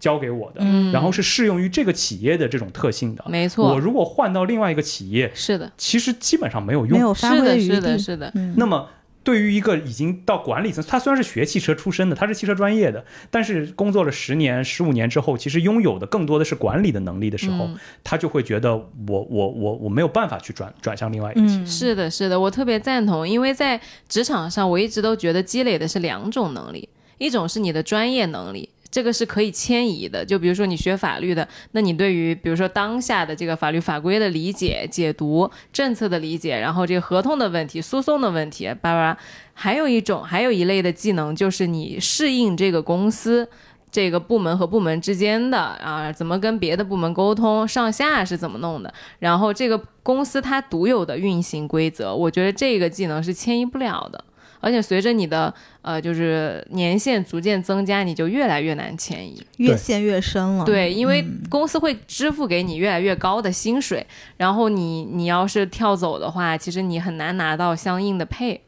[0.00, 3.24] 教给我的，嗯然后是适用于这个企业的这种特性的。
[3.28, 6.98] 没错，我如果换到另外一个企业，是的，其实基本上没有用。
[6.98, 7.98] 没有发是的，挥余是的，地。
[8.02, 8.88] 是的，嗯，那么，
[9.24, 21.40] 对于一个已经到管理层，他虽然是学汽车出身的，他是汽车专业的，但是工作了十年、十五年之后，其实拥有的更多的是管理的能力的时候，嗯他就会觉得我我我我没有办法去转转向另外一个。
[21.40, 28.68] 嗯，是的，是的，我特别赞同，因为在职场上，我一直都觉得积累的是两种能力，一种是你的专业能力。
[28.92, 39.18] 这个是可以迁移的，就比如说你学法律的，那你对于比如说当下的这个法律法规的理解、解读、政策的理解，然后这个合同的问题、诉讼的问题，叭叭。
[39.54, 43.48] 还有一种，还有一类的技能，就是你适应这个公司。
[43.90, 54.24] 这个部门和部门之间的啊，怎么跟别的部门沟通，上下是怎么弄的，然后这个公司它独有的运行规则，我觉得这个技能是迁移不了的。
[54.62, 55.52] 而且随着你的
[55.82, 59.44] 呃，就是年限逐渐增加，你就越来越难迁移。
[59.58, 60.64] 越陷越深了。
[60.64, 64.06] 对，因为嗯公司会支付给你越来越高的薪水，
[64.36, 68.62] 然后你你要是跳走的话，其实你很难拿到相应的配。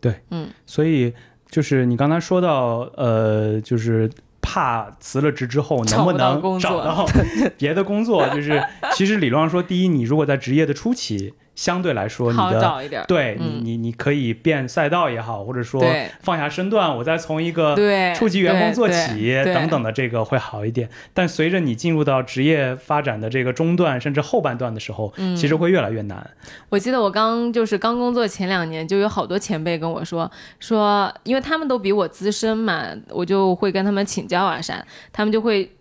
[0.00, 1.14] 对，嗯所以
[1.48, 4.10] 就是你刚才说到，呃，就是
[4.42, 7.06] 怕辞了职之后能不能工作找到
[7.56, 8.62] 别的工作，就是
[8.94, 13.04] 其实理论上说，第一，你如果在职业的初期，相对来说你好的找一点儿。
[13.06, 15.82] 对嗯你你你可以变赛道也好，或者说
[16.20, 20.88] 放下身段，我再从一个对，初级员工做起等等的这个会好一点。
[21.12, 26.30] 但随着你进入到职业发展的这个中段甚至后半段的时候，嗯其实会越来越难。
[26.68, 30.30] 我记得我刚就是刚工作前两年，就有好多前辈跟我说
[30.60, 35.72] 说，因为他们都比我资深嘛，我就会跟他们请教啊啥，他们就会。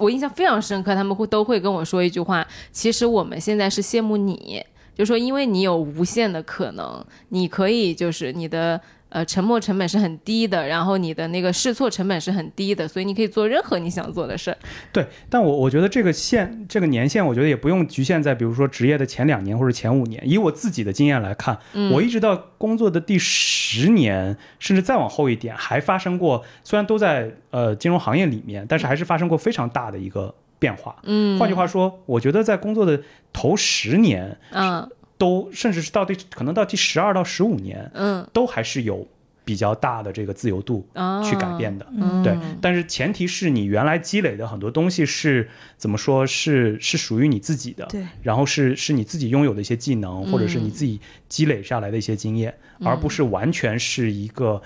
[0.00, 4.64] 我印象非常深刻，他们会都会跟我说一句话：，其实我们现在是羡慕你，
[4.98, 8.78] 就说因为你有无限的可能，你可以就是你的
[9.10, 14.58] 呃，沉没成本是很低的，然后你的那个试错成本是很低的，所以你可以做任何你想做的事儿。
[14.92, 20.22] 对，但我我觉得这个限这个年限，我觉得也不用局限在比如说职业的前两年或者前五年。
[20.28, 30.96] 以我自己的经验来看，嗯我一直到工作的第十年，甚至再往后一点，还发生过，虽然都在呃金融行业里面，但是还是发生过非常大的一个变化。
[31.04, 33.00] 嗯，换句话说，我觉得在工作的
[33.32, 34.88] 头十年，嗯。
[35.16, 38.24] 都甚至是到第可能到第十二到十五年，嗯。
[38.32, 39.04] 都还是有
[39.44, 41.84] 比较大的这个自由度啊，去改变的。
[41.90, 42.22] 嗯。
[42.22, 54.62] 对，但是前提是你原来积累的很多东西是怎么说是是属于你自己的，对，然后是是你自己拥有的一些技能，或者是嗯你自己积累下来的一些经验，而不是完全是一个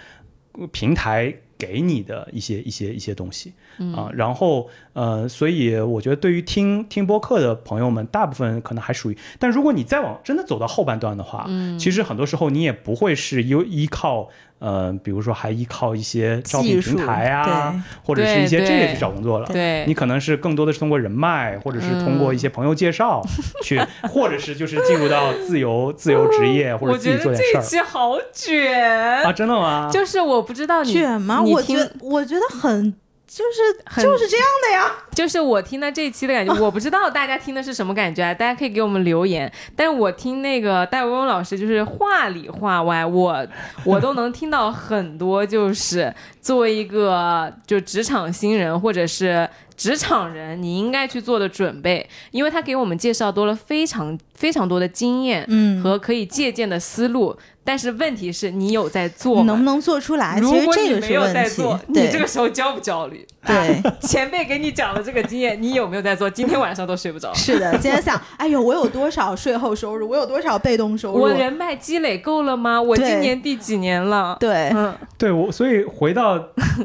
[0.58, 4.10] 呃平台给你的一些一些一些东西嗯啊。
[4.12, 13.50] 然后呃，所以我觉得对于听听播客的朋友们，大部分可能还属于，但如果你再往真的走到后半段的话，嗯其实很多时候你也不会是依
[13.82, 14.28] 依靠。
[14.62, 19.46] 呃，比如说还依靠一些招聘平台啊，对或者是一些这些去找工作了。
[19.46, 23.20] 对你可能是更多的是通过人脉，或者是通过一些朋友介绍
[23.64, 29.32] 去， 或者是就是进入到自由自由职业， 或者自己觉得这一做点事儿期好卷，啊？
[29.32, 29.90] 真的吗？
[29.92, 31.40] 就是我不知道你卷吗？
[31.44, 32.94] 你听我觉我觉得很
[33.34, 34.92] 就是很就是这样的呀。
[35.12, 38.34] 就是我听到这一期的感觉，我不知道大家听的是什么感觉啊？
[38.34, 39.50] 大家可以给我们留言。
[39.74, 43.46] 但是我听那个戴维翁老师，就是话里话外，我
[43.84, 57.36] 我都能听到很多，就是作为一个就职场新人或者是职场人，你应该去做的准备，因为他给我们介绍多了非常非常多的经验嗯，和可以借鉴的思路。
[57.64, 59.44] 但是问题是你有在做吗？
[59.44, 60.38] 能不能做出来？
[60.40, 62.02] 如其实果你这个没有在是问题做，。
[62.02, 63.26] 你这个时候焦不焦虑？
[63.46, 66.28] 对， 前辈给你讲的这个经验，你有没有在做？
[66.30, 67.32] 今天晚上都睡不着。
[67.34, 67.72] 是的。
[67.78, 70.08] 今天想，哎呦，我有多少税后收入？
[70.08, 71.20] 我有多少被动收入？
[71.20, 72.80] 我人脉积累够了吗？
[72.80, 74.36] 我今年第几年了？
[74.38, 76.40] 对，嗯，对我，所以回到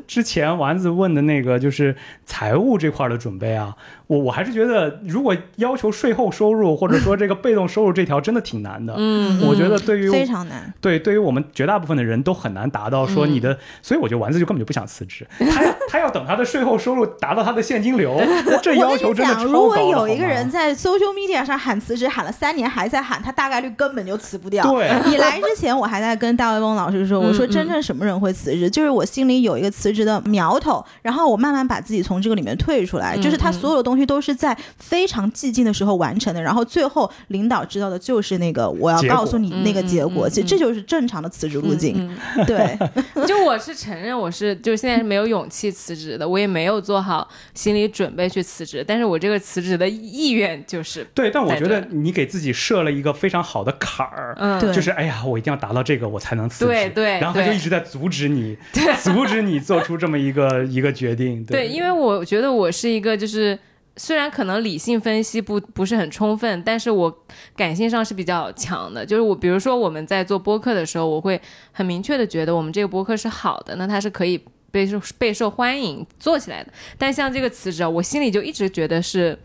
[0.08, 3.76] 之前丸子问的那个，就是财务这块的准备啊，
[4.08, 8.94] 我我还是觉得，如果要求税后收入或者说这个被动收入这条，真的挺难的。
[8.98, 10.74] 嗯我觉得对于非常难。
[10.82, 18.20] 对，对于我们绝大部分的人都很难达到说你的，嗯所以我觉得丸子就根本就不想辞职，他要他要等他的税后收入达到他的现金流，
[18.64, 24.64] 这要求真的超如果有一个人在 social media 上喊辞职，喊了三年还在喊，他大概率根本就辞不掉。
[24.72, 41.96] 对，你来之前，我还在跟大卫翁老师说，我说嗯真正什么人会辞职，就是我心里有一个辞职的苗头，然后我慢慢把自己从这个里面退出来，嗯就是他所有的东西都是在非常寂静的时候完成的，然后最后领导知道的就是那个我要告诉你那个结果，其实这就是正常的辞职路径。
[41.98, 42.78] 嗯对，
[43.16, 54.36] 嗯 就我是承认我是就是现在是没有勇气辞职的，我也没有做好心理准备去辞职，但是我这个辞职的意愿就是，对，但我觉得你给自己设了一个非常好的坎儿。
[54.40, 56.72] 嗯，对就是哎呀，我一定要达到这个，我才能辞职。
[56.72, 58.58] 对对然后他就一直在阻止你，
[59.02, 61.44] 阻止你做出这么一个一个决定。
[61.46, 63.58] 对，因为我觉得我是一个就是。
[63.98, 67.26] 虽然可能理性分析不不是很充分，但是我
[67.56, 69.06] 感性上是比较强的。
[69.06, 71.42] 就是我，比如说我们在做播客的时候，我会
[71.72, 74.40] 很明确的觉得我们这个播客是好的，那它是可以
[74.72, 76.72] 备受备受欢迎做起来的。
[76.98, 79.38] 但像这个辞职啊，我心里就一直觉得是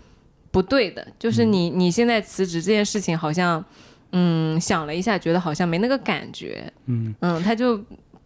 [0.50, 1.06] 不对的。
[1.18, 3.64] 就是你你现在辞职这件事情，好像
[4.12, 7.82] 嗯想了一下，觉得好像没那个感觉，嗯嗯，他就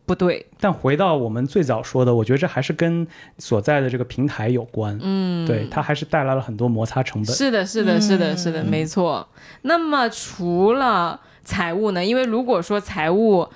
[0.06, 0.46] 不对。
[0.58, 3.06] 但回到我们最早说的，我觉得这还是跟
[3.38, 4.98] 所在的这个平台有关。
[5.02, 7.34] 嗯，对，它还是带来了很多摩擦成本。
[7.34, 9.28] 是的，是的，是的，嗯是的，没错。
[9.62, 12.04] 那么除了财务呢？
[12.04, 13.46] 因为如果说财务，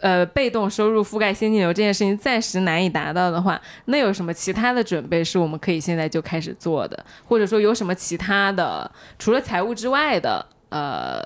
[0.00, 7.04] 呃，被动收入覆盖现金流这件事情暂时难以达到的话，那有什么其他的准备是我们可以现在就开始做的？
[7.24, 11.20] 或者说有什么其他的，除了财务之外的，呃，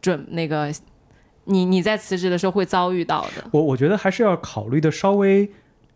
[0.00, 0.72] 准那个，
[1.44, 3.44] 你你在辞职的时候会遭遇到的？
[3.52, 5.50] 我我觉得还是要考虑的稍微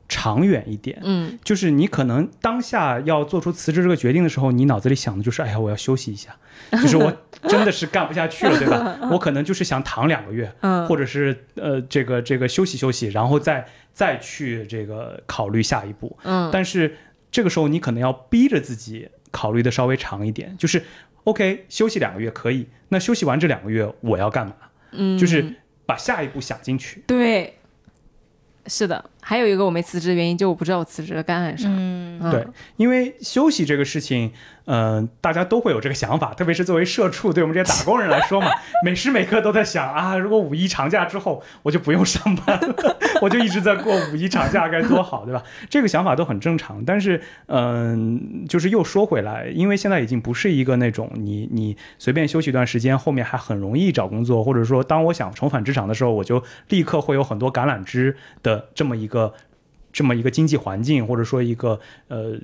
[0.09, 0.99] 长远一点。
[1.03, 6.35] 嗯就是你可能当下要做出辞职这个决定的时候，你脑子里想的就是，哎呀，我要休息一下，
[6.73, 7.13] 就是我
[7.49, 8.99] 真的是干不下去了，对吧？
[9.13, 16.17] 我可能就是想躺两个月，嗯或者是呃，这个这个休息休息，然后再再去这个考虑下一步。
[16.25, 16.97] 嗯但是
[17.31, 20.83] 这个时候你可能要逼着自己考虑的稍微长一点，就是
[21.25, 24.55] OK，休息两个月可以，那休息完这两个月我要干嘛？
[24.93, 25.55] 嗯，就是
[25.87, 27.03] 把下一步想进去。
[27.07, 27.59] 对，
[28.67, 29.05] 是的。
[29.21, 31.69] 还有一个我没辞职的原因，就我不知道我辞职了干啥。
[31.69, 34.33] 嗯，嗯对，因为休息这个事情，
[34.71, 38.49] 嗯、大家都会有这个想法，特别是作为社畜，对我们这些打工人来说嘛，
[38.85, 45.43] 每时每刻都在想啊，如果五一长假之后我就不用上班了， 我就一直在过五一长假该多好，对吧？
[45.71, 46.85] 这个想法都很正常。
[46.85, 59.33] 但是，嗯、就是又说回来，因为现在已经不是一个那种你你随便休息一段时间，后面还很容易找工作，或者说当我想重返职场的时候，我就立刻会有很多橄榄枝的这么一个。
[59.91, 62.35] 这么一个经济环境，或者说一个呃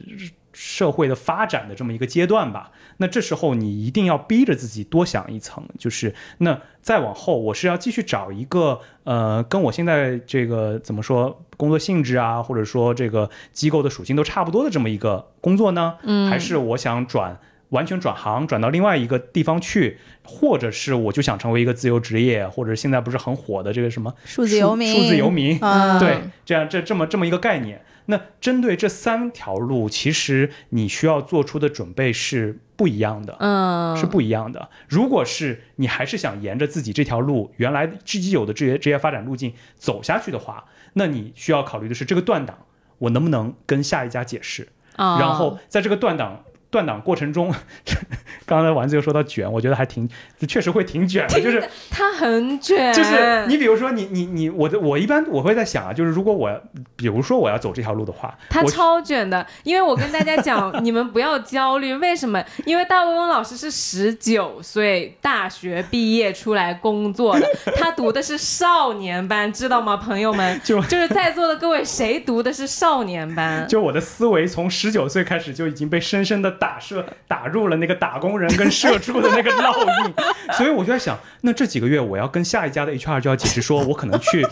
[0.55, 2.71] 社会的发展的这么一个阶段吧。
[2.97, 15.97] 那这时候你一定要逼着自己多想一层，就是那再往后，我是要继续找一个呃跟我现在这个怎么说工作性质啊，或者说这个机构的属性都差不多的这么一个工作呢？
[16.05, 17.37] 嗯还是我想转
[17.71, 27.83] 完全转行，转到另外一个地方去，或者是我就想成为一个自由职业，或者现在不是很火的这个什么数字游民，数字游民，嗯，对，这样这这么这么一个概念。
[28.07, 33.37] 那针对这三条路，其实你需要做出的准备是不一样的。
[33.41, 34.69] 嗯，是不一样的。
[34.89, 42.59] 如果是你还是想沿着自己这条路原来自己有的职业职业发展路径走下去的话，那你需要考虑的是这个断档，
[42.99, 44.69] 我能不能跟下一家解释？
[44.97, 46.45] 啊，然后在这个断档
[46.75, 47.55] 断档过程中，
[48.45, 50.09] 刚才丸子又说到卷，我觉得还挺，
[50.49, 56.51] 确实会挺卷的，就是他很卷，就是你比如说你你你我的我一般我会在想啊，就是如果我
[56.97, 62.43] 比如说我要走这条路的话，我他超卷的，因为我跟大家讲， 你们不要焦虑，为什么？
[62.67, 67.49] 因为大翁老师是十九岁大学毕业出来工作的，
[67.79, 70.61] 他读的是少年班，知道吗，朋友们？
[70.65, 73.65] 就就是在座的各位，谁读的是少年班？
[73.69, 80.15] 就我的思维从十九岁开始就已经被深深的打射打入了那个打工人跟社畜的那个烙印，
[80.57, 84.47] 所以我就在想，那这几个月我要跟下一家的 HR 就要解释说，我可能去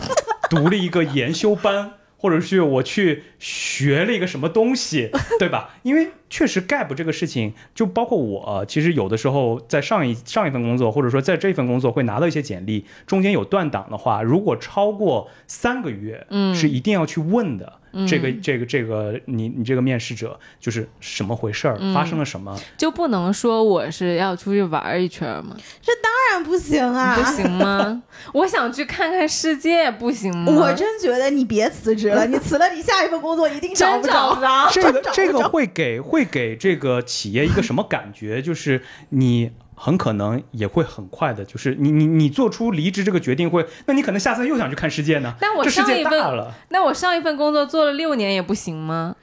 [0.47, 1.93] 读了一个研修班。
[2.23, 5.71] 或者是我去学了一个什么东西， 对吧？
[5.83, 17.73] 因为确实 gap 这个事情，就包括我，其实有的时候在上一上一份工作，或者说在这份工作会拿到一些简历，中间有断档的话，如果超过三个月，嗯是一定要去问的。
[17.95, 22.59] 嗯这个这个这个，你你这个面试者就是什么回事儿，嗯发生了什么？
[22.75, 25.55] 就不能说我是要出去玩一圈吗？
[25.79, 27.15] 这当然不行啊！
[27.15, 28.01] 不行吗？
[28.33, 30.51] 我想去看看世界，不行吗？
[30.57, 34.13] 我真觉得你别辞职了，你辞了，你下一份工作一定真不着。
[34.13, 34.69] 找不着。
[34.71, 38.41] 这个这个会给会给这个企业一个什么感觉？
[38.43, 45.35] 就是你很可能也会很快的，就是你你你做出离职这个决定会，那你可能下次又想去看世界呢？
[45.39, 49.15] 但我上一份了，那我上一份工作做了六年也不行吗？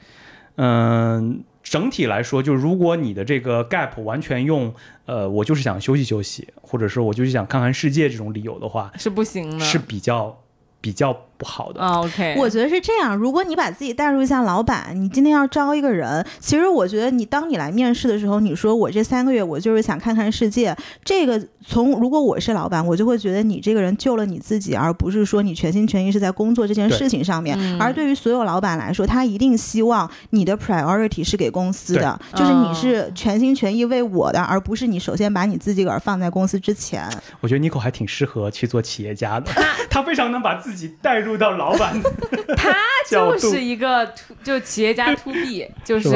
[0.56, 1.44] 嗯。
[1.62, 9.64] 整体来说，就如果你的这个 gap 完全用，呃，我就是想休息休息，或者说我就是想看看世界这种理由的话，是不行的。
[9.64, 10.42] 是比较
[10.80, 11.80] 比较不好的。
[11.80, 27.56] 啊，OK，我觉得是这样，如果你把自己代入一下老板，你今天要招一个人，其实我觉得你当你来面试的时候，你说我这三个月我就是想看看世界，这个从如果我是老板，我就会觉得你这个人救了你自己，而不是说你全心全意是在工作这件事情上面。
[27.58, 37.08] 嗯而对于所有老板来说，他一定希望你的 priority 是给公司的，就是你是全心全意为我的，而不是你首先把你自己个儿放在公司之前。
[37.40, 39.50] 我觉得 Nico 还挺适合去做企业家的，
[39.88, 42.00] 他非常能把自己带入到老板
[42.56, 42.74] 他
[43.08, 44.12] 就是一个
[44.42, 46.10] 就企业家 to B，就是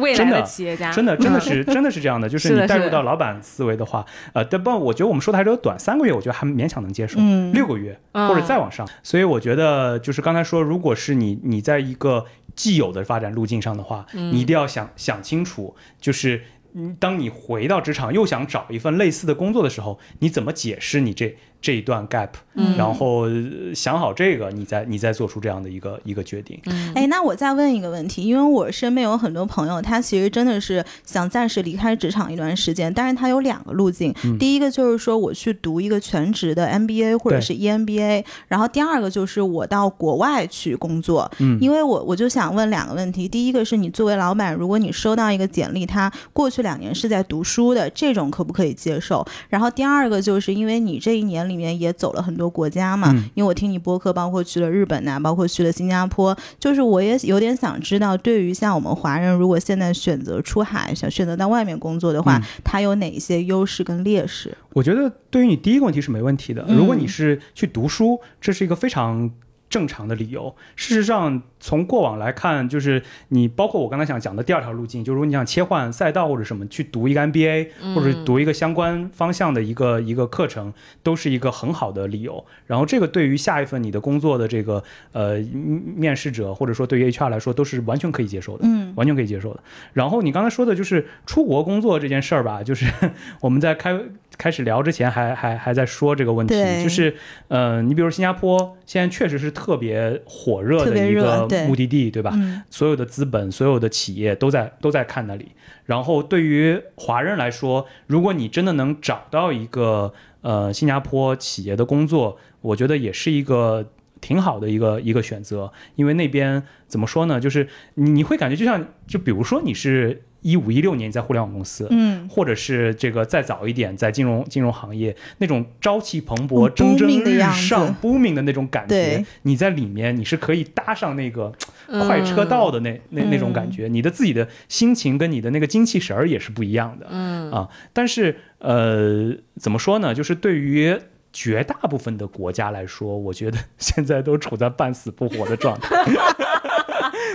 [0.00, 7.52] 未来的企业家，真的真的嗯是真的是这样的，就是你带入到老板思维的话，呃，但不，我觉得我们说的还是有短，三个月我觉得还勉强能接受，嗯。
[7.52, 8.28] 六个月嗯。
[8.28, 12.26] 或者再往上，所以我觉得就是刚才说，如果是你你在一个
[12.56, 14.32] 既有的发展路径上的话，嗯。
[14.32, 16.42] 你一定要想想清楚，就是。
[16.72, 26.60] 嗯当你回到职场又想找一份类似的工作的时候，你怎么解释你这这一段 gap？、嗯然后呃想好这个，你再你再做出这样的一个一个决定。
[26.66, 41.30] 嗯哎，那我再问一个问题，因为我身边有很多朋友，他其实真的是想暂时离开职场一段时间，但是他有两个路径，嗯第一个就是说我去读一个全职的 MBA 或者是 E EMBA，然后第二个就是我到国外去工作。
[41.38, 49.26] 嗯，因为我我就想问两个问题，第一个是你作为老板，如果你收到一个简历，他过去两年是在读书的，这种可不可以接受？
[49.48, 64.56] 然后第二个就是因为你这一年里面也走了很多国家嘛，嗯因为我听你播客，包括去了日本呐、包括去了新加坡，就是我也有点想知道，对于像我们华人，如果现在选择出海，想选择到外面工作的话，嗯它有哪一些优势跟劣势？
[64.72, 66.64] 我觉得对于你第一个问题是没问题的。
[66.68, 69.28] 嗯如果你是去读书，这是一个非常
[69.70, 70.54] 正常的理由。
[70.76, 82.44] 事实上，从过往来看，就是你包括我刚才想讲的第二条路径，就是如果你想切换赛道或者什么，去读一个 MBA 或者读一个相关方向的一个一个课程，都是一个很好的理由。
[82.66, 88.64] 然后这个对于下一份你的工作的这个呃面试者或者说对于 HR 来说，都是完全可以接受的。
[88.66, 89.62] 嗯完全可以接受的。
[89.92, 92.92] 然后你刚才说的就是出国工作这件事儿吧，就是
[93.40, 93.96] 我们在开
[94.38, 97.14] 开始聊之前还还还在说这个问题，就是
[97.48, 102.32] 呃，你比如新加坡现在确实是特别火热的一个目的地，对吧？
[102.34, 102.62] 嗯。
[102.70, 105.52] 所有的资本、所有的企业都在都在看那里。
[105.84, 131.52] 然后对于华人来说，如果你真的能找到一个呃新加坡企业的工作，我觉得也是一个挺好的一个一个选择，因为那边怎么说呢，就是你你会感觉就像就比如说你是一五一六年在互联网公司，嗯，或者是这个再早一点，在金融金融行业那种朝气蓬勃、嗯蒸蒸日上、booming 的那种感觉，你在里面你是可以搭上那个
[131.86, 132.06] 嗯。
[132.06, 137.06] 快车道的那、那那种嗯感觉，你的自己的心情跟你的那个精气神儿也是不一样的。
[137.10, 137.50] 嗯。
[137.52, 140.14] 啊，但是呃，怎么说呢？
[140.14, 140.96] 就是对于
[141.32, 146.04] 绝大部分的国家来说，我觉得现在都处在半死不活的状态。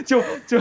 [0.05, 0.59] 就就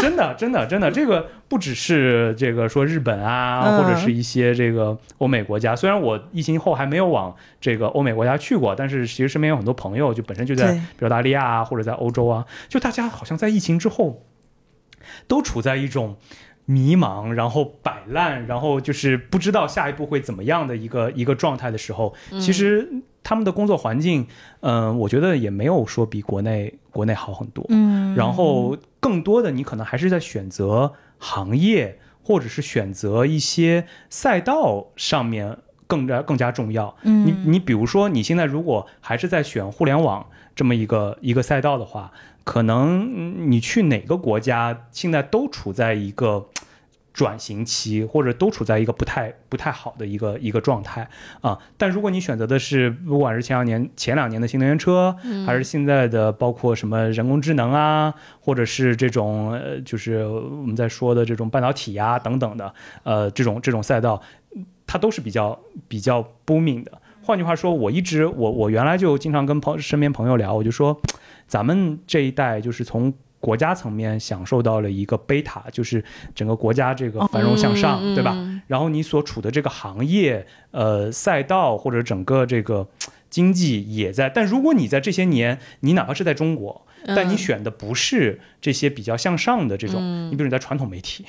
[0.00, 5.74] 真的真的真的，这个不只是这个说日本啊，嗯或者是一些这个欧美国家。
[5.74, 14.24] 虽然我疫情后还没有往这个欧美国家去过，但是其实身边有很多朋友，就本身就在比如澳大利亚啊，或者在欧洲啊，就大家好像在疫情之后
[15.26, 16.16] 都处在一种
[16.70, 22.86] 迷茫，然后摆烂，然后就是不知道下一步会怎么样的一个一个状态的时候，其实
[23.24, 24.26] 他们的工作环境，
[24.60, 27.64] 嗯、我觉得也没有说比国内国内好很多。
[27.70, 35.56] 嗯，然后更多的你可能还是在选择行业，或者是选择一些赛道上面
[35.86, 36.94] 更加更加重要。
[37.04, 42.12] 嗯你你比如说你现在如果还是在选互联网这么一个一个赛道的话，
[42.44, 46.46] 可能嗯你去哪个国家现在都处在一个。
[47.18, 51.08] 转型期，或者都处在一个不太不太好的一个一个状态
[51.40, 51.58] 啊。
[51.76, 64.22] 但如果你选择的是，不管是前两年前两年的新能源车，还是现在的包括什么人工智能啊，或者是这种呃，就是我们在说的这种半导体呀、等等的，呃，这种这种赛道，
[64.86, 65.58] 它都是比较
[65.88, 67.02] 比较 booming 的。
[67.24, 70.98] 换句话说，我一直我我原来就经常跟朋身边朋友聊，我就说，
[71.48, 76.02] 咱们这一代就是从国家层面享受到了一个贝塔，就是
[76.34, 78.32] 整个国家这个繁荣向上，嗯对吧？
[78.34, 82.86] 嗯然后你所处的这个行业、呃赛道或者整个这个
[83.30, 84.28] 经济也在。
[84.28, 91.24] 但如果你在这些年，你哪怕是在中国，但你嗯选的不是这些比较向上的这种，你比如你在传统媒体，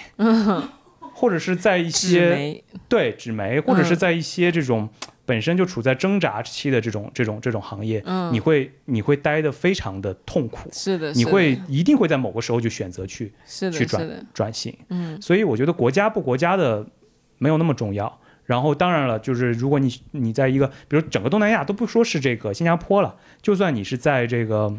[1.14, 2.64] 或者是在一些媒。
[2.90, 3.98] 对纸媒，或者是嗯。
[3.98, 4.90] 在一些这种
[5.30, 8.34] 本身就处在挣扎期的这种这种这种行业，嗯。
[8.34, 10.68] 你会你会待得非常的痛苦。
[10.74, 15.22] 是的，你会一定会在某个时候就选择去是的去是的，转型，嗯。
[15.22, 16.84] 所以我觉得国家不国家的
[17.38, 18.20] 没有那么重要。
[18.46, 24.76] 然后当然了，就是如果你你在一个，比如整个东南亚都不说是这个新加坡了，就算你是在这个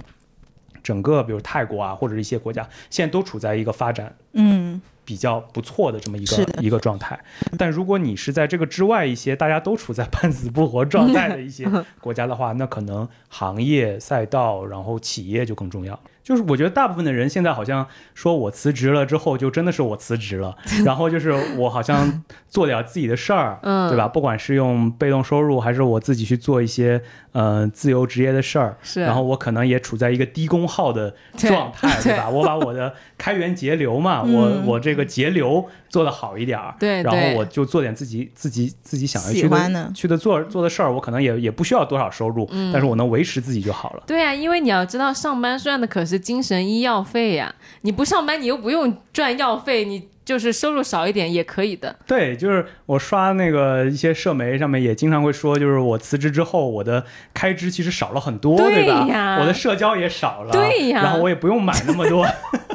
[0.82, 7.18] 整个比如泰国啊或者一些国家，现在都处在一个发展嗯比较不错的这么一个一个状态。
[7.58, 11.66] 但如果你是在这个之外一些大家都处在半死不活状态的一些
[12.00, 15.98] 国家的话，那可能行业赛道，然后企业就更重要。
[16.22, 24.06] 就是我觉得大部分的人现在好像说我辞职了之后，就真的是我辞职了，然后就是我好像 做点自己的事儿，嗯对吧？
[24.08, 27.00] 不管是用被动收入，还是我自己去做一些
[27.32, 32.28] 呃自由职业的事儿，是，然后我可能也处在一个低功耗的状态， 对对吧？
[32.28, 44.02] 我把我的开源节流嘛，嗯我我这个节流做得好一点儿，对，然后我就做点自己自己自己想要去的去的做做的事儿，我可能也也不需要多少收入，嗯但是我能维持自己就好了。
[44.06, 47.54] 对呀、因为你要知道，上班赚的可是精神医药费呀。
[47.82, 51.96] 你不上班，你又不用赚药费，你就是收入少一点也可以的。
[52.06, 59.06] 对，就是我刷那个一些社媒上面也经常会说，就是我辞职之后，我的开支其实少了很多，对吧？
[59.08, 62.26] 呀我的社交也少了，对呀然后我也不用买那么多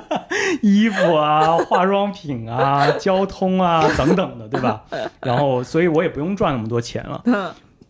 [0.62, 4.84] 衣服啊、化妆品啊、 交通啊等等的，对吧？
[5.22, 7.24] 然后，所以我也不用赚那么多钱了。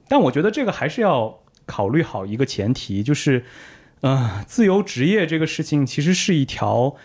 [0.07, 3.43] 但我觉得这个还是要考虑好一个前提，就是，
[4.01, 6.95] 呃，自由职业这个事情其实是一条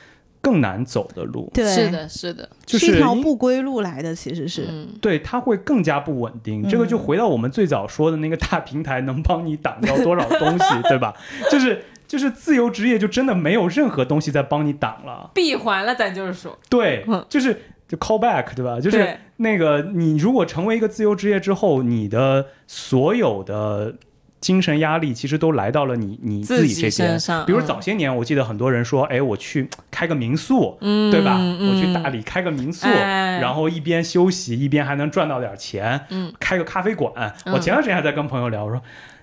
[0.42, 6.66] 更难走的路，对，是，的，是的，就是因一条不归路来的，其实是，嗯，对，它会更加不稳定。
[6.68, 11.14] 这个就回到我们最早说的那个大平台能帮你挡掉多少东西， 对吧？
[11.50, 15.30] 就是就是自由职业就真的没有任何东西在帮你挡了。
[15.34, 18.80] 闭环了，咱就是说，对嗯，就是就 call back，对吧？
[18.80, 23.94] 就是那个你如果成为一个自由职业之后，你的所有的
[24.40, 27.20] 精神压力其实都来到了你你自己这边。
[27.20, 31.36] 上，比如嗯早些年，我记得很多人说，哎，我去开个民宿，嗯对吧？
[31.38, 37.12] 嗯我去大理开个民宿，哎然后一边休息一边还能赚到点钱，嗯开个咖啡馆。
[37.44, 38.80] 嗯我前段时间还在跟朋友聊，我说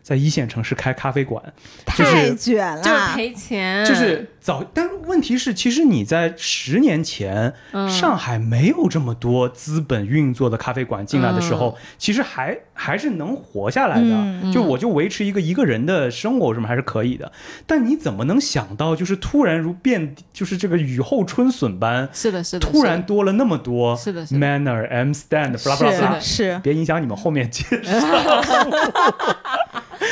[0.07, 1.43] 在一线城市开咖啡馆，
[1.85, 14.07] 太卷了，就是赔钱，就是早，但问题是，其实你在十年前，嗯上海没有这么多资本运作的咖啡馆进来的时候，其实还还是能活下来的。
[14.09, 17.29] 嗯就我就维持一个一个人的生活什么还是可以的。
[17.65, 27.99] 但你怎么能想到，就是突然如变，就是这个雨后春笋般，是的，是的，突然多了那么多是的，是的，manner M stand blah blah 是 blah，是，别影响你们后面介绍。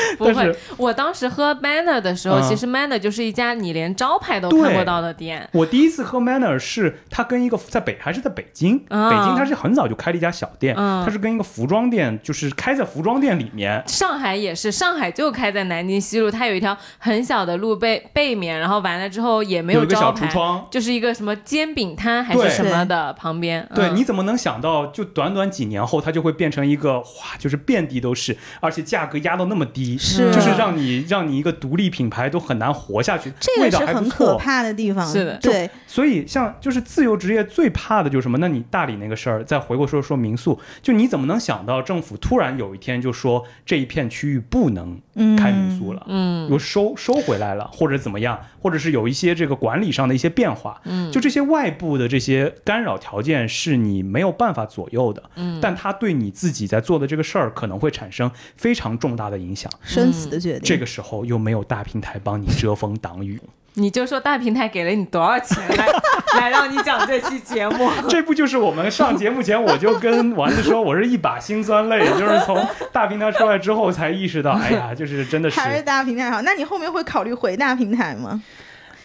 [0.18, 0.56] 不会。
[0.78, 5.48] 我当时喝 Manner 的时候，嗯其实 Manner 就是一家你连招牌都看不到的店。
[5.54, 13.84] 我第一次喝 Manner 是它跟一个在北还是在北京，啊北京它是很早就开了一家小店，嗯它是跟一个服装店，就是开在服装店里面。
[13.88, 23.68] 上海也是，上海就开在南京西路，它有一条很小的路背背面，然后完了之后也没有一个小招牌，橱窗，就是一个什么煎饼摊还是什么的旁边。
[23.74, 34.36] 对，嗯你怎么能想到，就短短几年后，它就会变成一个哇，就是遍地都是，而且价格压到那么低，是就是让你让你一个独立品牌都很难活下去，这个味道还是很可。
[34.38, 35.06] 怕的地方。
[35.08, 38.38] 是的对，所以像就是自由职业最怕的就是什么？
[38.40, 46.06] 那你大理那个事儿，再回过说说民宿，就你怎么能想到政府突然有一天就说这一片区域不能嗯，开民宿了？
[46.08, 59.72] 嗯又收收回来了，或者怎么样，或者是有一些这个管理上的一些变化，嗯，就这些外部的这些干扰条件是你没有办法左右的，嗯但它对你自己在做的这个事儿可能会产生非常重大的影响。
[59.84, 60.62] 生死的决定。
[60.64, 63.40] 这个时候又没有大平台帮你遮风挡雨，
[63.78, 65.86] 你就说大平台给了你多少钱来
[66.40, 67.88] 来让你讲这期节目？
[68.10, 78.42] 这不就是我们上节目前我就跟丸子说，我是一把辛酸泪，就是从大平台出来之后才意识到，哎呀，就是真的是，还是大平台好，那你后面会考虑回大平台吗？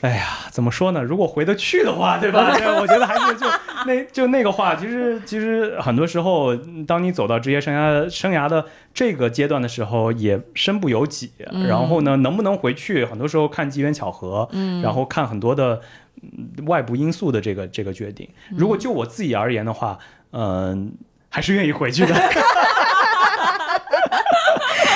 [0.01, 1.03] 哎呀，怎么说呢？
[1.03, 2.53] 如果回得去的话， 对吧？
[2.57, 3.47] 对，我觉得还是就
[3.87, 11.33] 那就那个话，其实其实很多时候，嗯当你走到职业生涯生涯的这个阶段的时候，也身不由己。
[11.53, 15.81] 嗯然后呢，能不能回去，很多时候看机缘巧合，嗯然后看很多的、
[16.23, 18.29] 嗯外部因素的这个这个决定。
[18.51, 19.99] 如果就我自己而言的话，
[20.33, 20.93] 嗯、
[21.31, 22.15] 还是愿意回去的。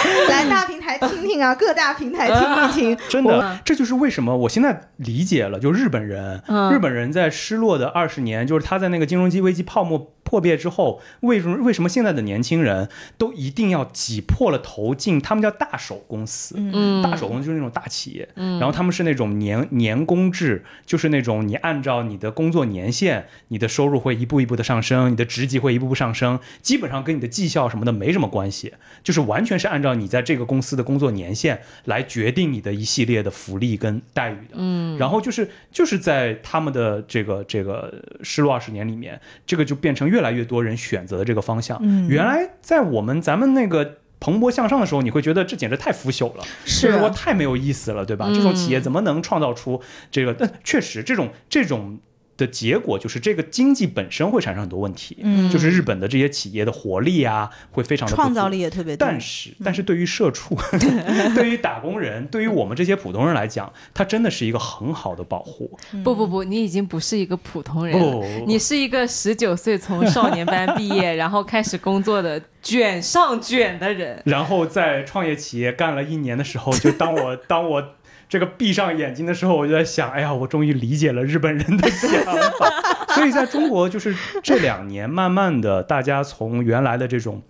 [0.29, 2.39] 来大平台听听啊， 各大平台听
[2.69, 2.99] 一听。
[3.09, 16.57] 真的，这就是为什么我现在理解了，就日本人，嗯日本人在失落的二十年，就是他在那个金融机危机泡沫破灭之后，为什么为什么现在的年轻人都一定要挤破了头进他们叫大手公司？
[16.59, 28.73] 嗯，大手公司就是那种大企业，嗯然后他们是那种年年工制，就是那种你按照你的工作年限，你的收入会一步一步的上升，你的职级会一步步上升，基本上跟你的绩效什么的没什么关系，
[29.03, 34.55] 就是完全是按照你在这个公司的工作年限来决定你的一系列的福利跟待遇的。
[34.55, 41.79] 嗯，然后就是就是在他们的这个这个失落二十年里面，这个就变成越来越多人选择的这个方向。
[41.83, 43.99] 嗯原来在我们咱们那个。
[44.21, 48.25] 蓬勃向上的时候，你会觉得这简直太腐朽了，是就是说太没有意思了，对吧？
[48.31, 50.33] 嗯这种企业怎么能创造出这个？
[50.33, 51.99] 但确实，这种这种
[52.37, 58.97] 的结果就是这个经济本身会产生很多问题，嗯就是日本的这些企业的活力啊，会非常的创造力也特别。
[58.97, 60.57] 但是，但是对于社畜，
[61.35, 65.71] 对于打工人， 对于我们这些普通人来讲，它真的是一个很好的保护。
[66.03, 68.05] 不不不，你已经不是一个普通人了。
[68.05, 74.21] 不不不，你是一个十九岁从少年班毕业， 然后开始工作的卷上卷的人。
[74.25, 77.95] 然后在创业企业干了一年的时候，就当我当我
[78.29, 82.11] 这个闭上眼睛的时候，我就在想，哎呀，我终于理解了日本人的想
[82.59, 82.69] 法。
[83.15, 87.41] 所以在中国，就是这两年，慢慢的，大家从原来的这种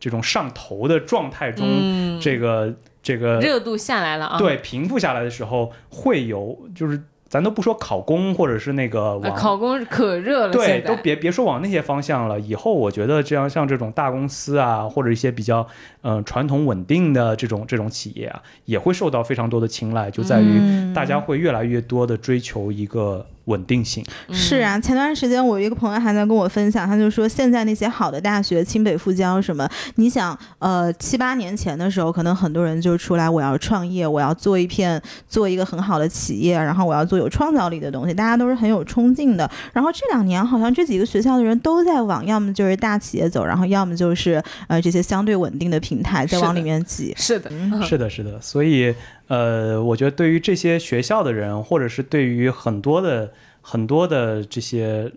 [0.00, 4.38] 这种上头的状态中，嗯，这个这个热度下来了啊。
[4.38, 7.00] 对平复下来的时候，会有就是
[7.32, 12.38] 咱都不说考公或者是那个考公可热了，对，都别别说往那些方向了。
[12.38, 15.66] 以后我觉得这样像这种大公司啊，或者一些比较
[16.02, 24.04] 嗯、呃传统稳定的这种这种企业啊，也会受到非常多的青睐，就在于嗯大家会越来越多的追求一个稳定性。
[24.28, 39.50] 嗯是啊，前段时间我有一个朋友还在跟我分享，他就说现在那些好的大学，清北复交什么，你想，呃，七八年前的时候，可能很多人就出来，我要创业，我要做一片做一个很好的企业，然后我要做有创造力的东西，大家都是很有冲劲的。
[39.72, 47.14] 然后这两年好像这几个学校的人都在往，要么就是大企业走，然后要么就是呃这些相对稳定的平台在往里面挤。
[47.16, 47.50] 是的，
[47.84, 48.40] 是的，是的。
[48.40, 48.94] 所以
[49.28, 55.12] 呃，我觉得对于这些学校的人，或者是对于很多的很多的这些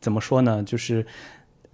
[0.00, 1.06] 怎么说呢，就是。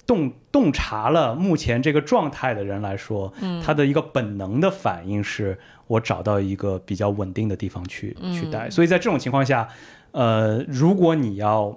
[0.07, 8.69] 洞洞察了目前这个状态的人来说，嗯他的一个本能的反应是我找到一个比较稳定的地方去嗯去待。
[8.69, 9.67] 所以在这种情况下，
[10.13, 11.75] 呃，如果你要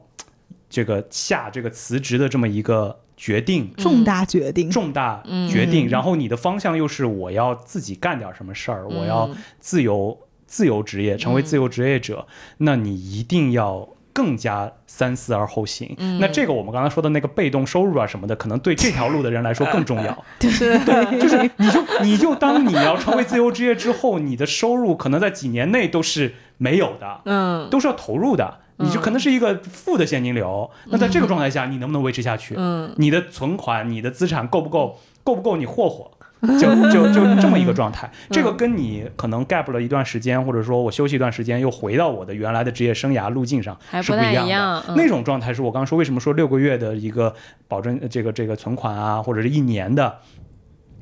[0.69, 12.25] 这个下这个辞职的这么一个决定，重大决定，重大决定，嗯然后你的方向又是我要自己干点什么事儿，我要嗯自由自由职业，成为自由职业者，
[12.59, 13.89] 那你一定要。
[14.13, 15.93] 更加三思而后行。
[15.99, 16.19] 嗯。
[16.19, 20.25] 那这个我们刚才说的那个被动收入啊什么的，可能对这条路的人来说更重要。
[20.39, 21.19] 对。
[21.21, 27.69] 就是你就你就当你要成为自由职业之后，你的收入可能在几年内都是没有的，嗯。
[27.69, 30.69] 都是要投入的，你就可能是一个负的现金流。
[30.85, 32.55] 那在这个状态下，你能不能维持下去？
[32.57, 34.99] 嗯你的存款、你的资产够不够？
[35.23, 36.11] 够不够你霍霍？
[36.59, 44.51] 就就就这么一个状态， 这个跟你可能 gap 了一段时间，或者说我休息一段时间，又回到我的原来的职业生涯路径上是不一样的。
[44.51, 47.33] 样嗯那种状态是我刚刚说为什么说六个月的一个
[47.67, 50.19] 保证呃这个这个存款啊，或者是一年的。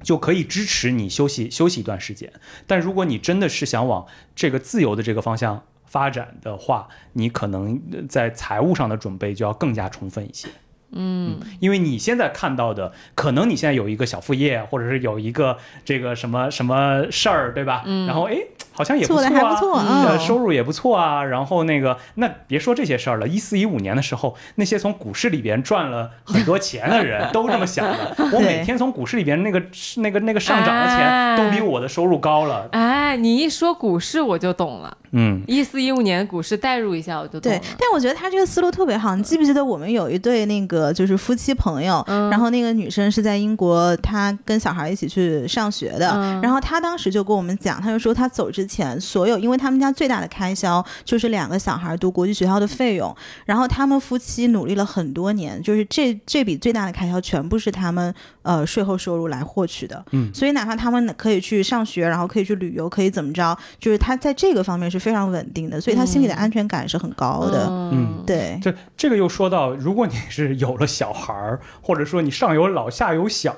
[0.04, 2.32] 就可以支持你休息休息一段时间，
[2.68, 4.06] 但如果你真的是想往
[4.36, 5.64] 这个自由的这个方向
[5.96, 10.50] 发展的话，你可能呃在财务上的准备就要更加充分一些。
[10.98, 17.84] 嗯，因为你现在看到的，可能你现在有一个小副业，或者是有一个这个什么什么事儿，对吧？
[17.86, 18.38] 嗯，然后哎，
[18.72, 19.24] 好像也不做
[19.58, 21.24] 错啊，收入也不错啊。
[21.24, 28.16] 然后那个，那别说这些事儿了，一四一五年的时候，那些从股市里边赚了很多钱的人 都这么想的。
[28.32, 29.62] 我每天从股市里边那个
[29.98, 32.70] 那个那个上涨的哎钱，都比我的收入高了。
[32.72, 39.16] 哎，你一说股市我就懂了，嗯，一四一五年股市代入一下我就懂对。，但我觉得他这个思路特别好。
[39.16, 46.12] 你记不记得我们有一对那个就是夫妻朋友，嗯然后那个女生是在英国，她跟小孩一起去上学的。
[46.16, 60.04] 嗯然后她当时就跟我们讲，她就说她走之前所有，因为他们家最大的开销就是两个小孩读国际学校的费用，然后他们夫妻努力了很多年，就是这这笔最大的开销全部是他们呃税后收入来获取的。
[60.12, 67.68] 嗯所以哪怕他们可以去上学，然后可以去旅游，可以怎么着，就是他在这个方面是非常稳定的，所以他心里的安全感是很高的。
[67.70, 68.24] 嗯。
[68.26, 73.56] 对，这这个又说到，如果你是有了小孩儿，或者说你上有老下有小，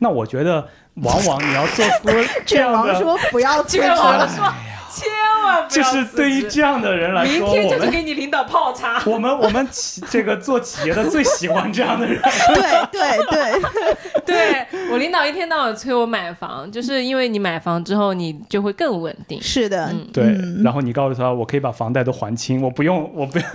[0.00, 2.08] 那我觉得往往你要做出
[2.44, 4.52] 这卷样的， 王说不要辞职卷王了，说
[4.92, 5.08] 千
[5.44, 9.02] 万不就是对于这样的人来说，明天就去给你领导泡茶。
[9.06, 12.20] 我们我们企这个做企业的最喜欢这样的人。
[12.54, 13.60] 对对
[14.24, 19.40] 对，对 我领导一天到晚催我买房，就是因为你买房之后你就会更稳定。
[19.40, 23.48] 是的，嗯对，嗯然后你告诉他，我可以把房贷都还清，我不用，我不用，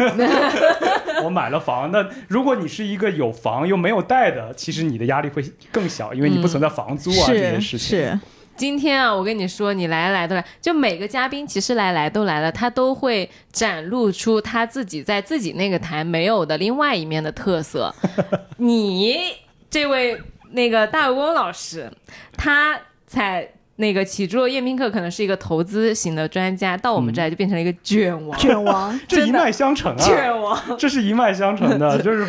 [1.23, 1.91] 我买了房。
[1.91, 7.99] 那如果你是一个有房又没有贷的，其实你的压力会更小，因为你不存在房租啊、这些事情。
[7.99, 8.19] 是，
[8.57, 17.93] 今天啊，我跟你说，你来来都来，就每个嘉宾其实来来都来了，他都会展露出他自己在自己那个台没有的另外一面的特色。
[18.57, 19.17] 你
[19.69, 20.19] 这位
[20.51, 21.91] 那个大翁老师，
[22.35, 23.47] 他才。
[23.77, 29.97] 那个起初叶宾客可能是一个投资型的专家，到我们这儿就变成了一个卷王，卷王， 这一脉相承啊！
[29.97, 30.59] 卷王。
[30.77, 32.25] 这是一脉相承的， 就是，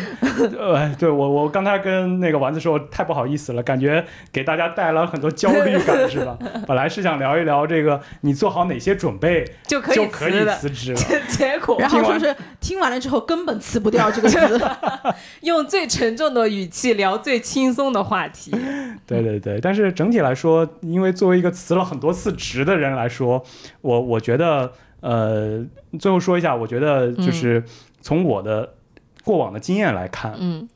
[0.57, 6.37] 呃，对我我刚才跟那个丸子说，太不好意思了，感觉给大家带来了很多焦虑感，是吧？
[6.67, 10.99] 本来是想聊一聊这个，你做好哪些准备就可以就可以辞职了。
[11.29, 14.61] 结果然后说是听完了之后根本辞不掉这个词，
[15.41, 18.51] 用最沉重的语气聊最轻松的话题。
[19.07, 23.43] 对对对，但是整体来说，因为作为一个辞了很多次职的人来说，
[23.81, 25.65] 我我觉得，呃，
[25.97, 27.63] 最后说一下，我觉得就是
[28.01, 28.75] 从我的
[29.23, 30.67] 过往的经验来看，嗯。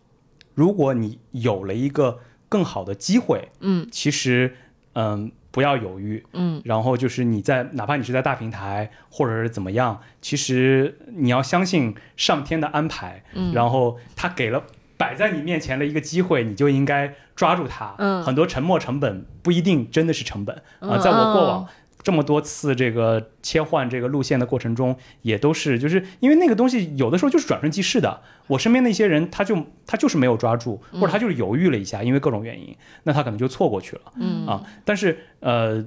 [0.56, 3.88] 如果你有了一个更好的机会，嗯。
[3.92, 4.56] 其实，
[4.94, 6.62] 嗯，不要犹豫，嗯。
[6.64, 13.52] 然后就是你在哪怕你是在大平台或者是怎么样，其实你要相信上天的安排，嗯。
[13.54, 14.64] 然后他给了
[15.04, 17.94] 摆在你面前的一个机会，你就应该抓住它。
[17.98, 21.68] 嗯很多沉没成本不一定真的是成本啊、嗯在我过往哦。
[22.02, 28.22] 这么多次这个切换这个路线的过程中，也都是就是因为那个东西有的时候就是转瞬即逝的。
[28.48, 34.02] 我身边的一些人，他就他就是没有抓住，或者他就是犹豫了一下，因为各种原因，那他可能就错过去了。
[34.20, 35.86] 嗯啊，但是呃，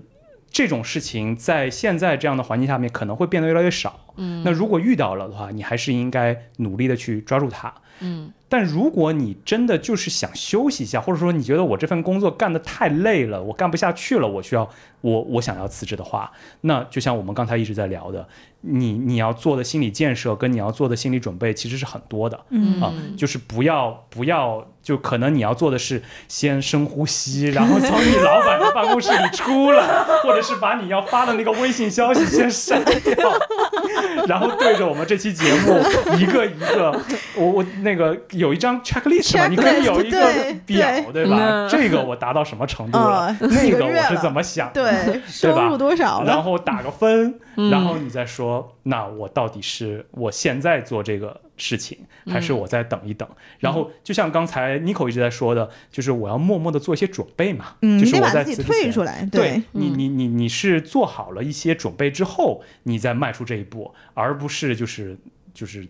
[0.50, 4.00] 这种事情在现在这样的环境下面可能会变得越来越少。
[4.16, 7.72] 嗯那如果遇到了的话，你还是应该努力的去抓住它。
[8.00, 14.68] 嗯但如果你真的就是想休息一下，或者说你觉得我这份工作干得太累了，我干不下去了，我需要
[15.00, 16.30] 我我想要辞职的话，
[16.60, 18.28] 那就像我们刚才一直在聊的，
[18.62, 22.38] 你你要做的心理建设跟你要做的心理准备其实是很多的。
[22.50, 29.86] 嗯啊，就是不要不要，就可能你要做的是先深呼吸， 然后从你老板的办公室里出来，
[30.24, 33.32] 或者是把你要发的那个微信消息先删掉，
[34.26, 35.78] 然后对着我们这期节目
[36.18, 37.00] 一个一个，
[37.36, 40.20] 我我那个有一张 checklist 嘛，你可以有一个
[40.66, 41.36] 表，对对吧？
[41.40, 43.34] 嗯这个我达到什么程度了？
[43.40, 44.70] 那个我是怎么想？
[44.72, 46.22] 对，收吧入多少？
[46.24, 47.70] 然后打个分，嗯。
[47.70, 53.28] 然后你再说，那我到底是我现在做这个事情，还是我再等一等？
[53.58, 65.16] 然后就像刚才 Nico 一直在说的，就是我要默默的做一些准备嘛，嗯，就是我在自己退出来，对嗯你，你你你是做好了一些准备之后，你再迈出这一步，而不是就是
[65.54, 65.86] 就是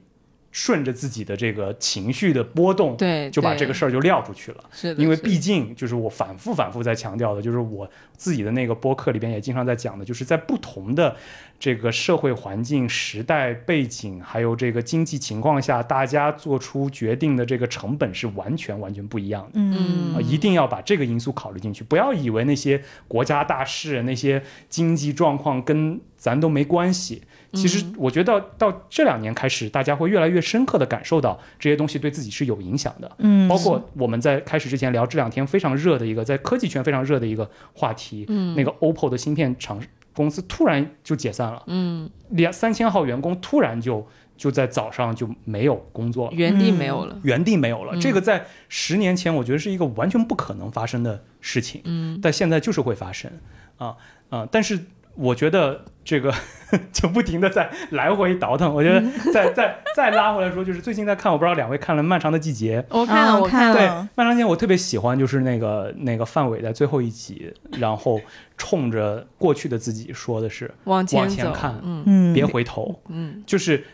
[0.56, 4.64] 顺着自己的这个情绪的波动，对，就把这个事儿就撂出去了。
[4.72, 7.86] 是的，因为毕竟就是我反复反复在强调的，就是我
[8.16, 11.14] 自己的那个播客里边也经常在讲的，就是在不同的
[11.60, 19.50] 这个社会环境、时代背景，还有这个经济情况下，大家做出决定的这个成本是完全完全不一样的。
[19.56, 27.24] 嗯啊，一定要把这个因素考虑进去，不要以为那些国家大事、那些经济状况跟咱都没关系。
[27.56, 33.10] 其实我觉得到这两年开始，大家会越来越深刻的感受到这些东西对自己是有影响的。
[33.18, 39.80] 嗯，包括我们在开始之前聊这两天非常热的一个，在科技圈非常热的一个话题，嗯那个 OPPO 的芯片厂
[40.12, 46.32] 公司突然就解散了，嗯，两三千号员工突然就就在早上就没有工作了。
[46.34, 53.30] 原地没有了，原地没有了，嗯这个在十年前我觉得是一个完全不可能发生的事情，嗯但现在就是会发生，
[53.76, 53.96] 啊
[54.30, 54.48] 啊！
[54.50, 54.86] 但是
[55.16, 56.32] 我觉得这个
[56.92, 59.02] 就不停的在来回倒腾，我觉得
[59.32, 63.82] 再再再拉回来说，就是最近在看，我不知道两位看了《漫长的季节》， 我看我看对，
[64.14, 68.20] 《漫长季节》我特别喜欢，就是那个那个范伟在最后一集，然后
[68.56, 72.02] 冲着过去的自己说的是往前，往前看嗯。
[72.06, 73.42] 嗯，别回头，嗯。
[73.46, 73.84] 就是。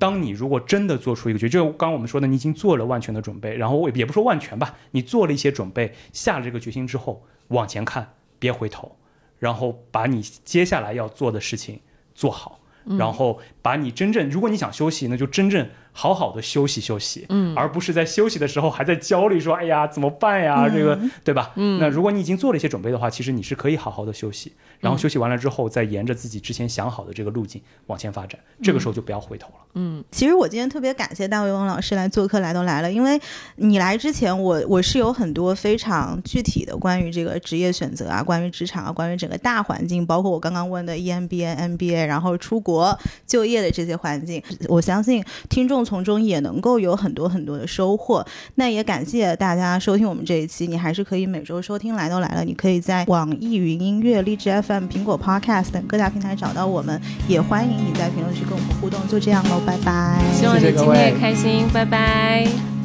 [0.00, 8.96] 当你如果真的做出一个决定，就刚刚我们说的，你已经做了万全的准备，然后也不说万全吧，你做了一些准备，下了这个决心之后，往前看，别回头，
[9.40, 11.80] 然后把你接下来要做的事情
[12.14, 12.96] 做好，嗯。
[12.96, 17.52] 然后把你真正，如果你想休息，那就真正好好的休息休息，嗯。
[17.56, 21.50] 而不是在休息的时候还在焦虑说，哎呀怎么办呀，嗯这个对吧？
[21.56, 21.80] 嗯。
[21.80, 29.54] 那如果你已经做了一些准备的话，其实你是可以好好的休息，然后休息完了之后，再沿着自己之前想好的这个路径往前发展，这个时候就不要回头了。
[29.74, 32.90] 嗯其实我今天特别感谢大卫翁老师来做客，来都来了。
[32.90, 33.20] 因为
[33.56, 48.26] 你来之前我，我是有很多非常具体的关于这个职业选择啊，关于职场啊，关于整个大环境，包括我刚刚问的 E EMBA、MBA，然后出国就业的这些环境，我相信听众从中也能够有很多很多的收获。
[48.56, 59.00] 那也感谢大家收听我们这一期，你还是可以每周收听来都来了，你可以在网易云音乐、荔枝 FM、苹果 Podcast 等各大平台找到我们，也欢迎你在评论区跟我们互动。
[59.08, 60.18] 就这样喽，拜拜。
[60.32, 62.79] 希望你谢谢各位今天也开心，拜拜。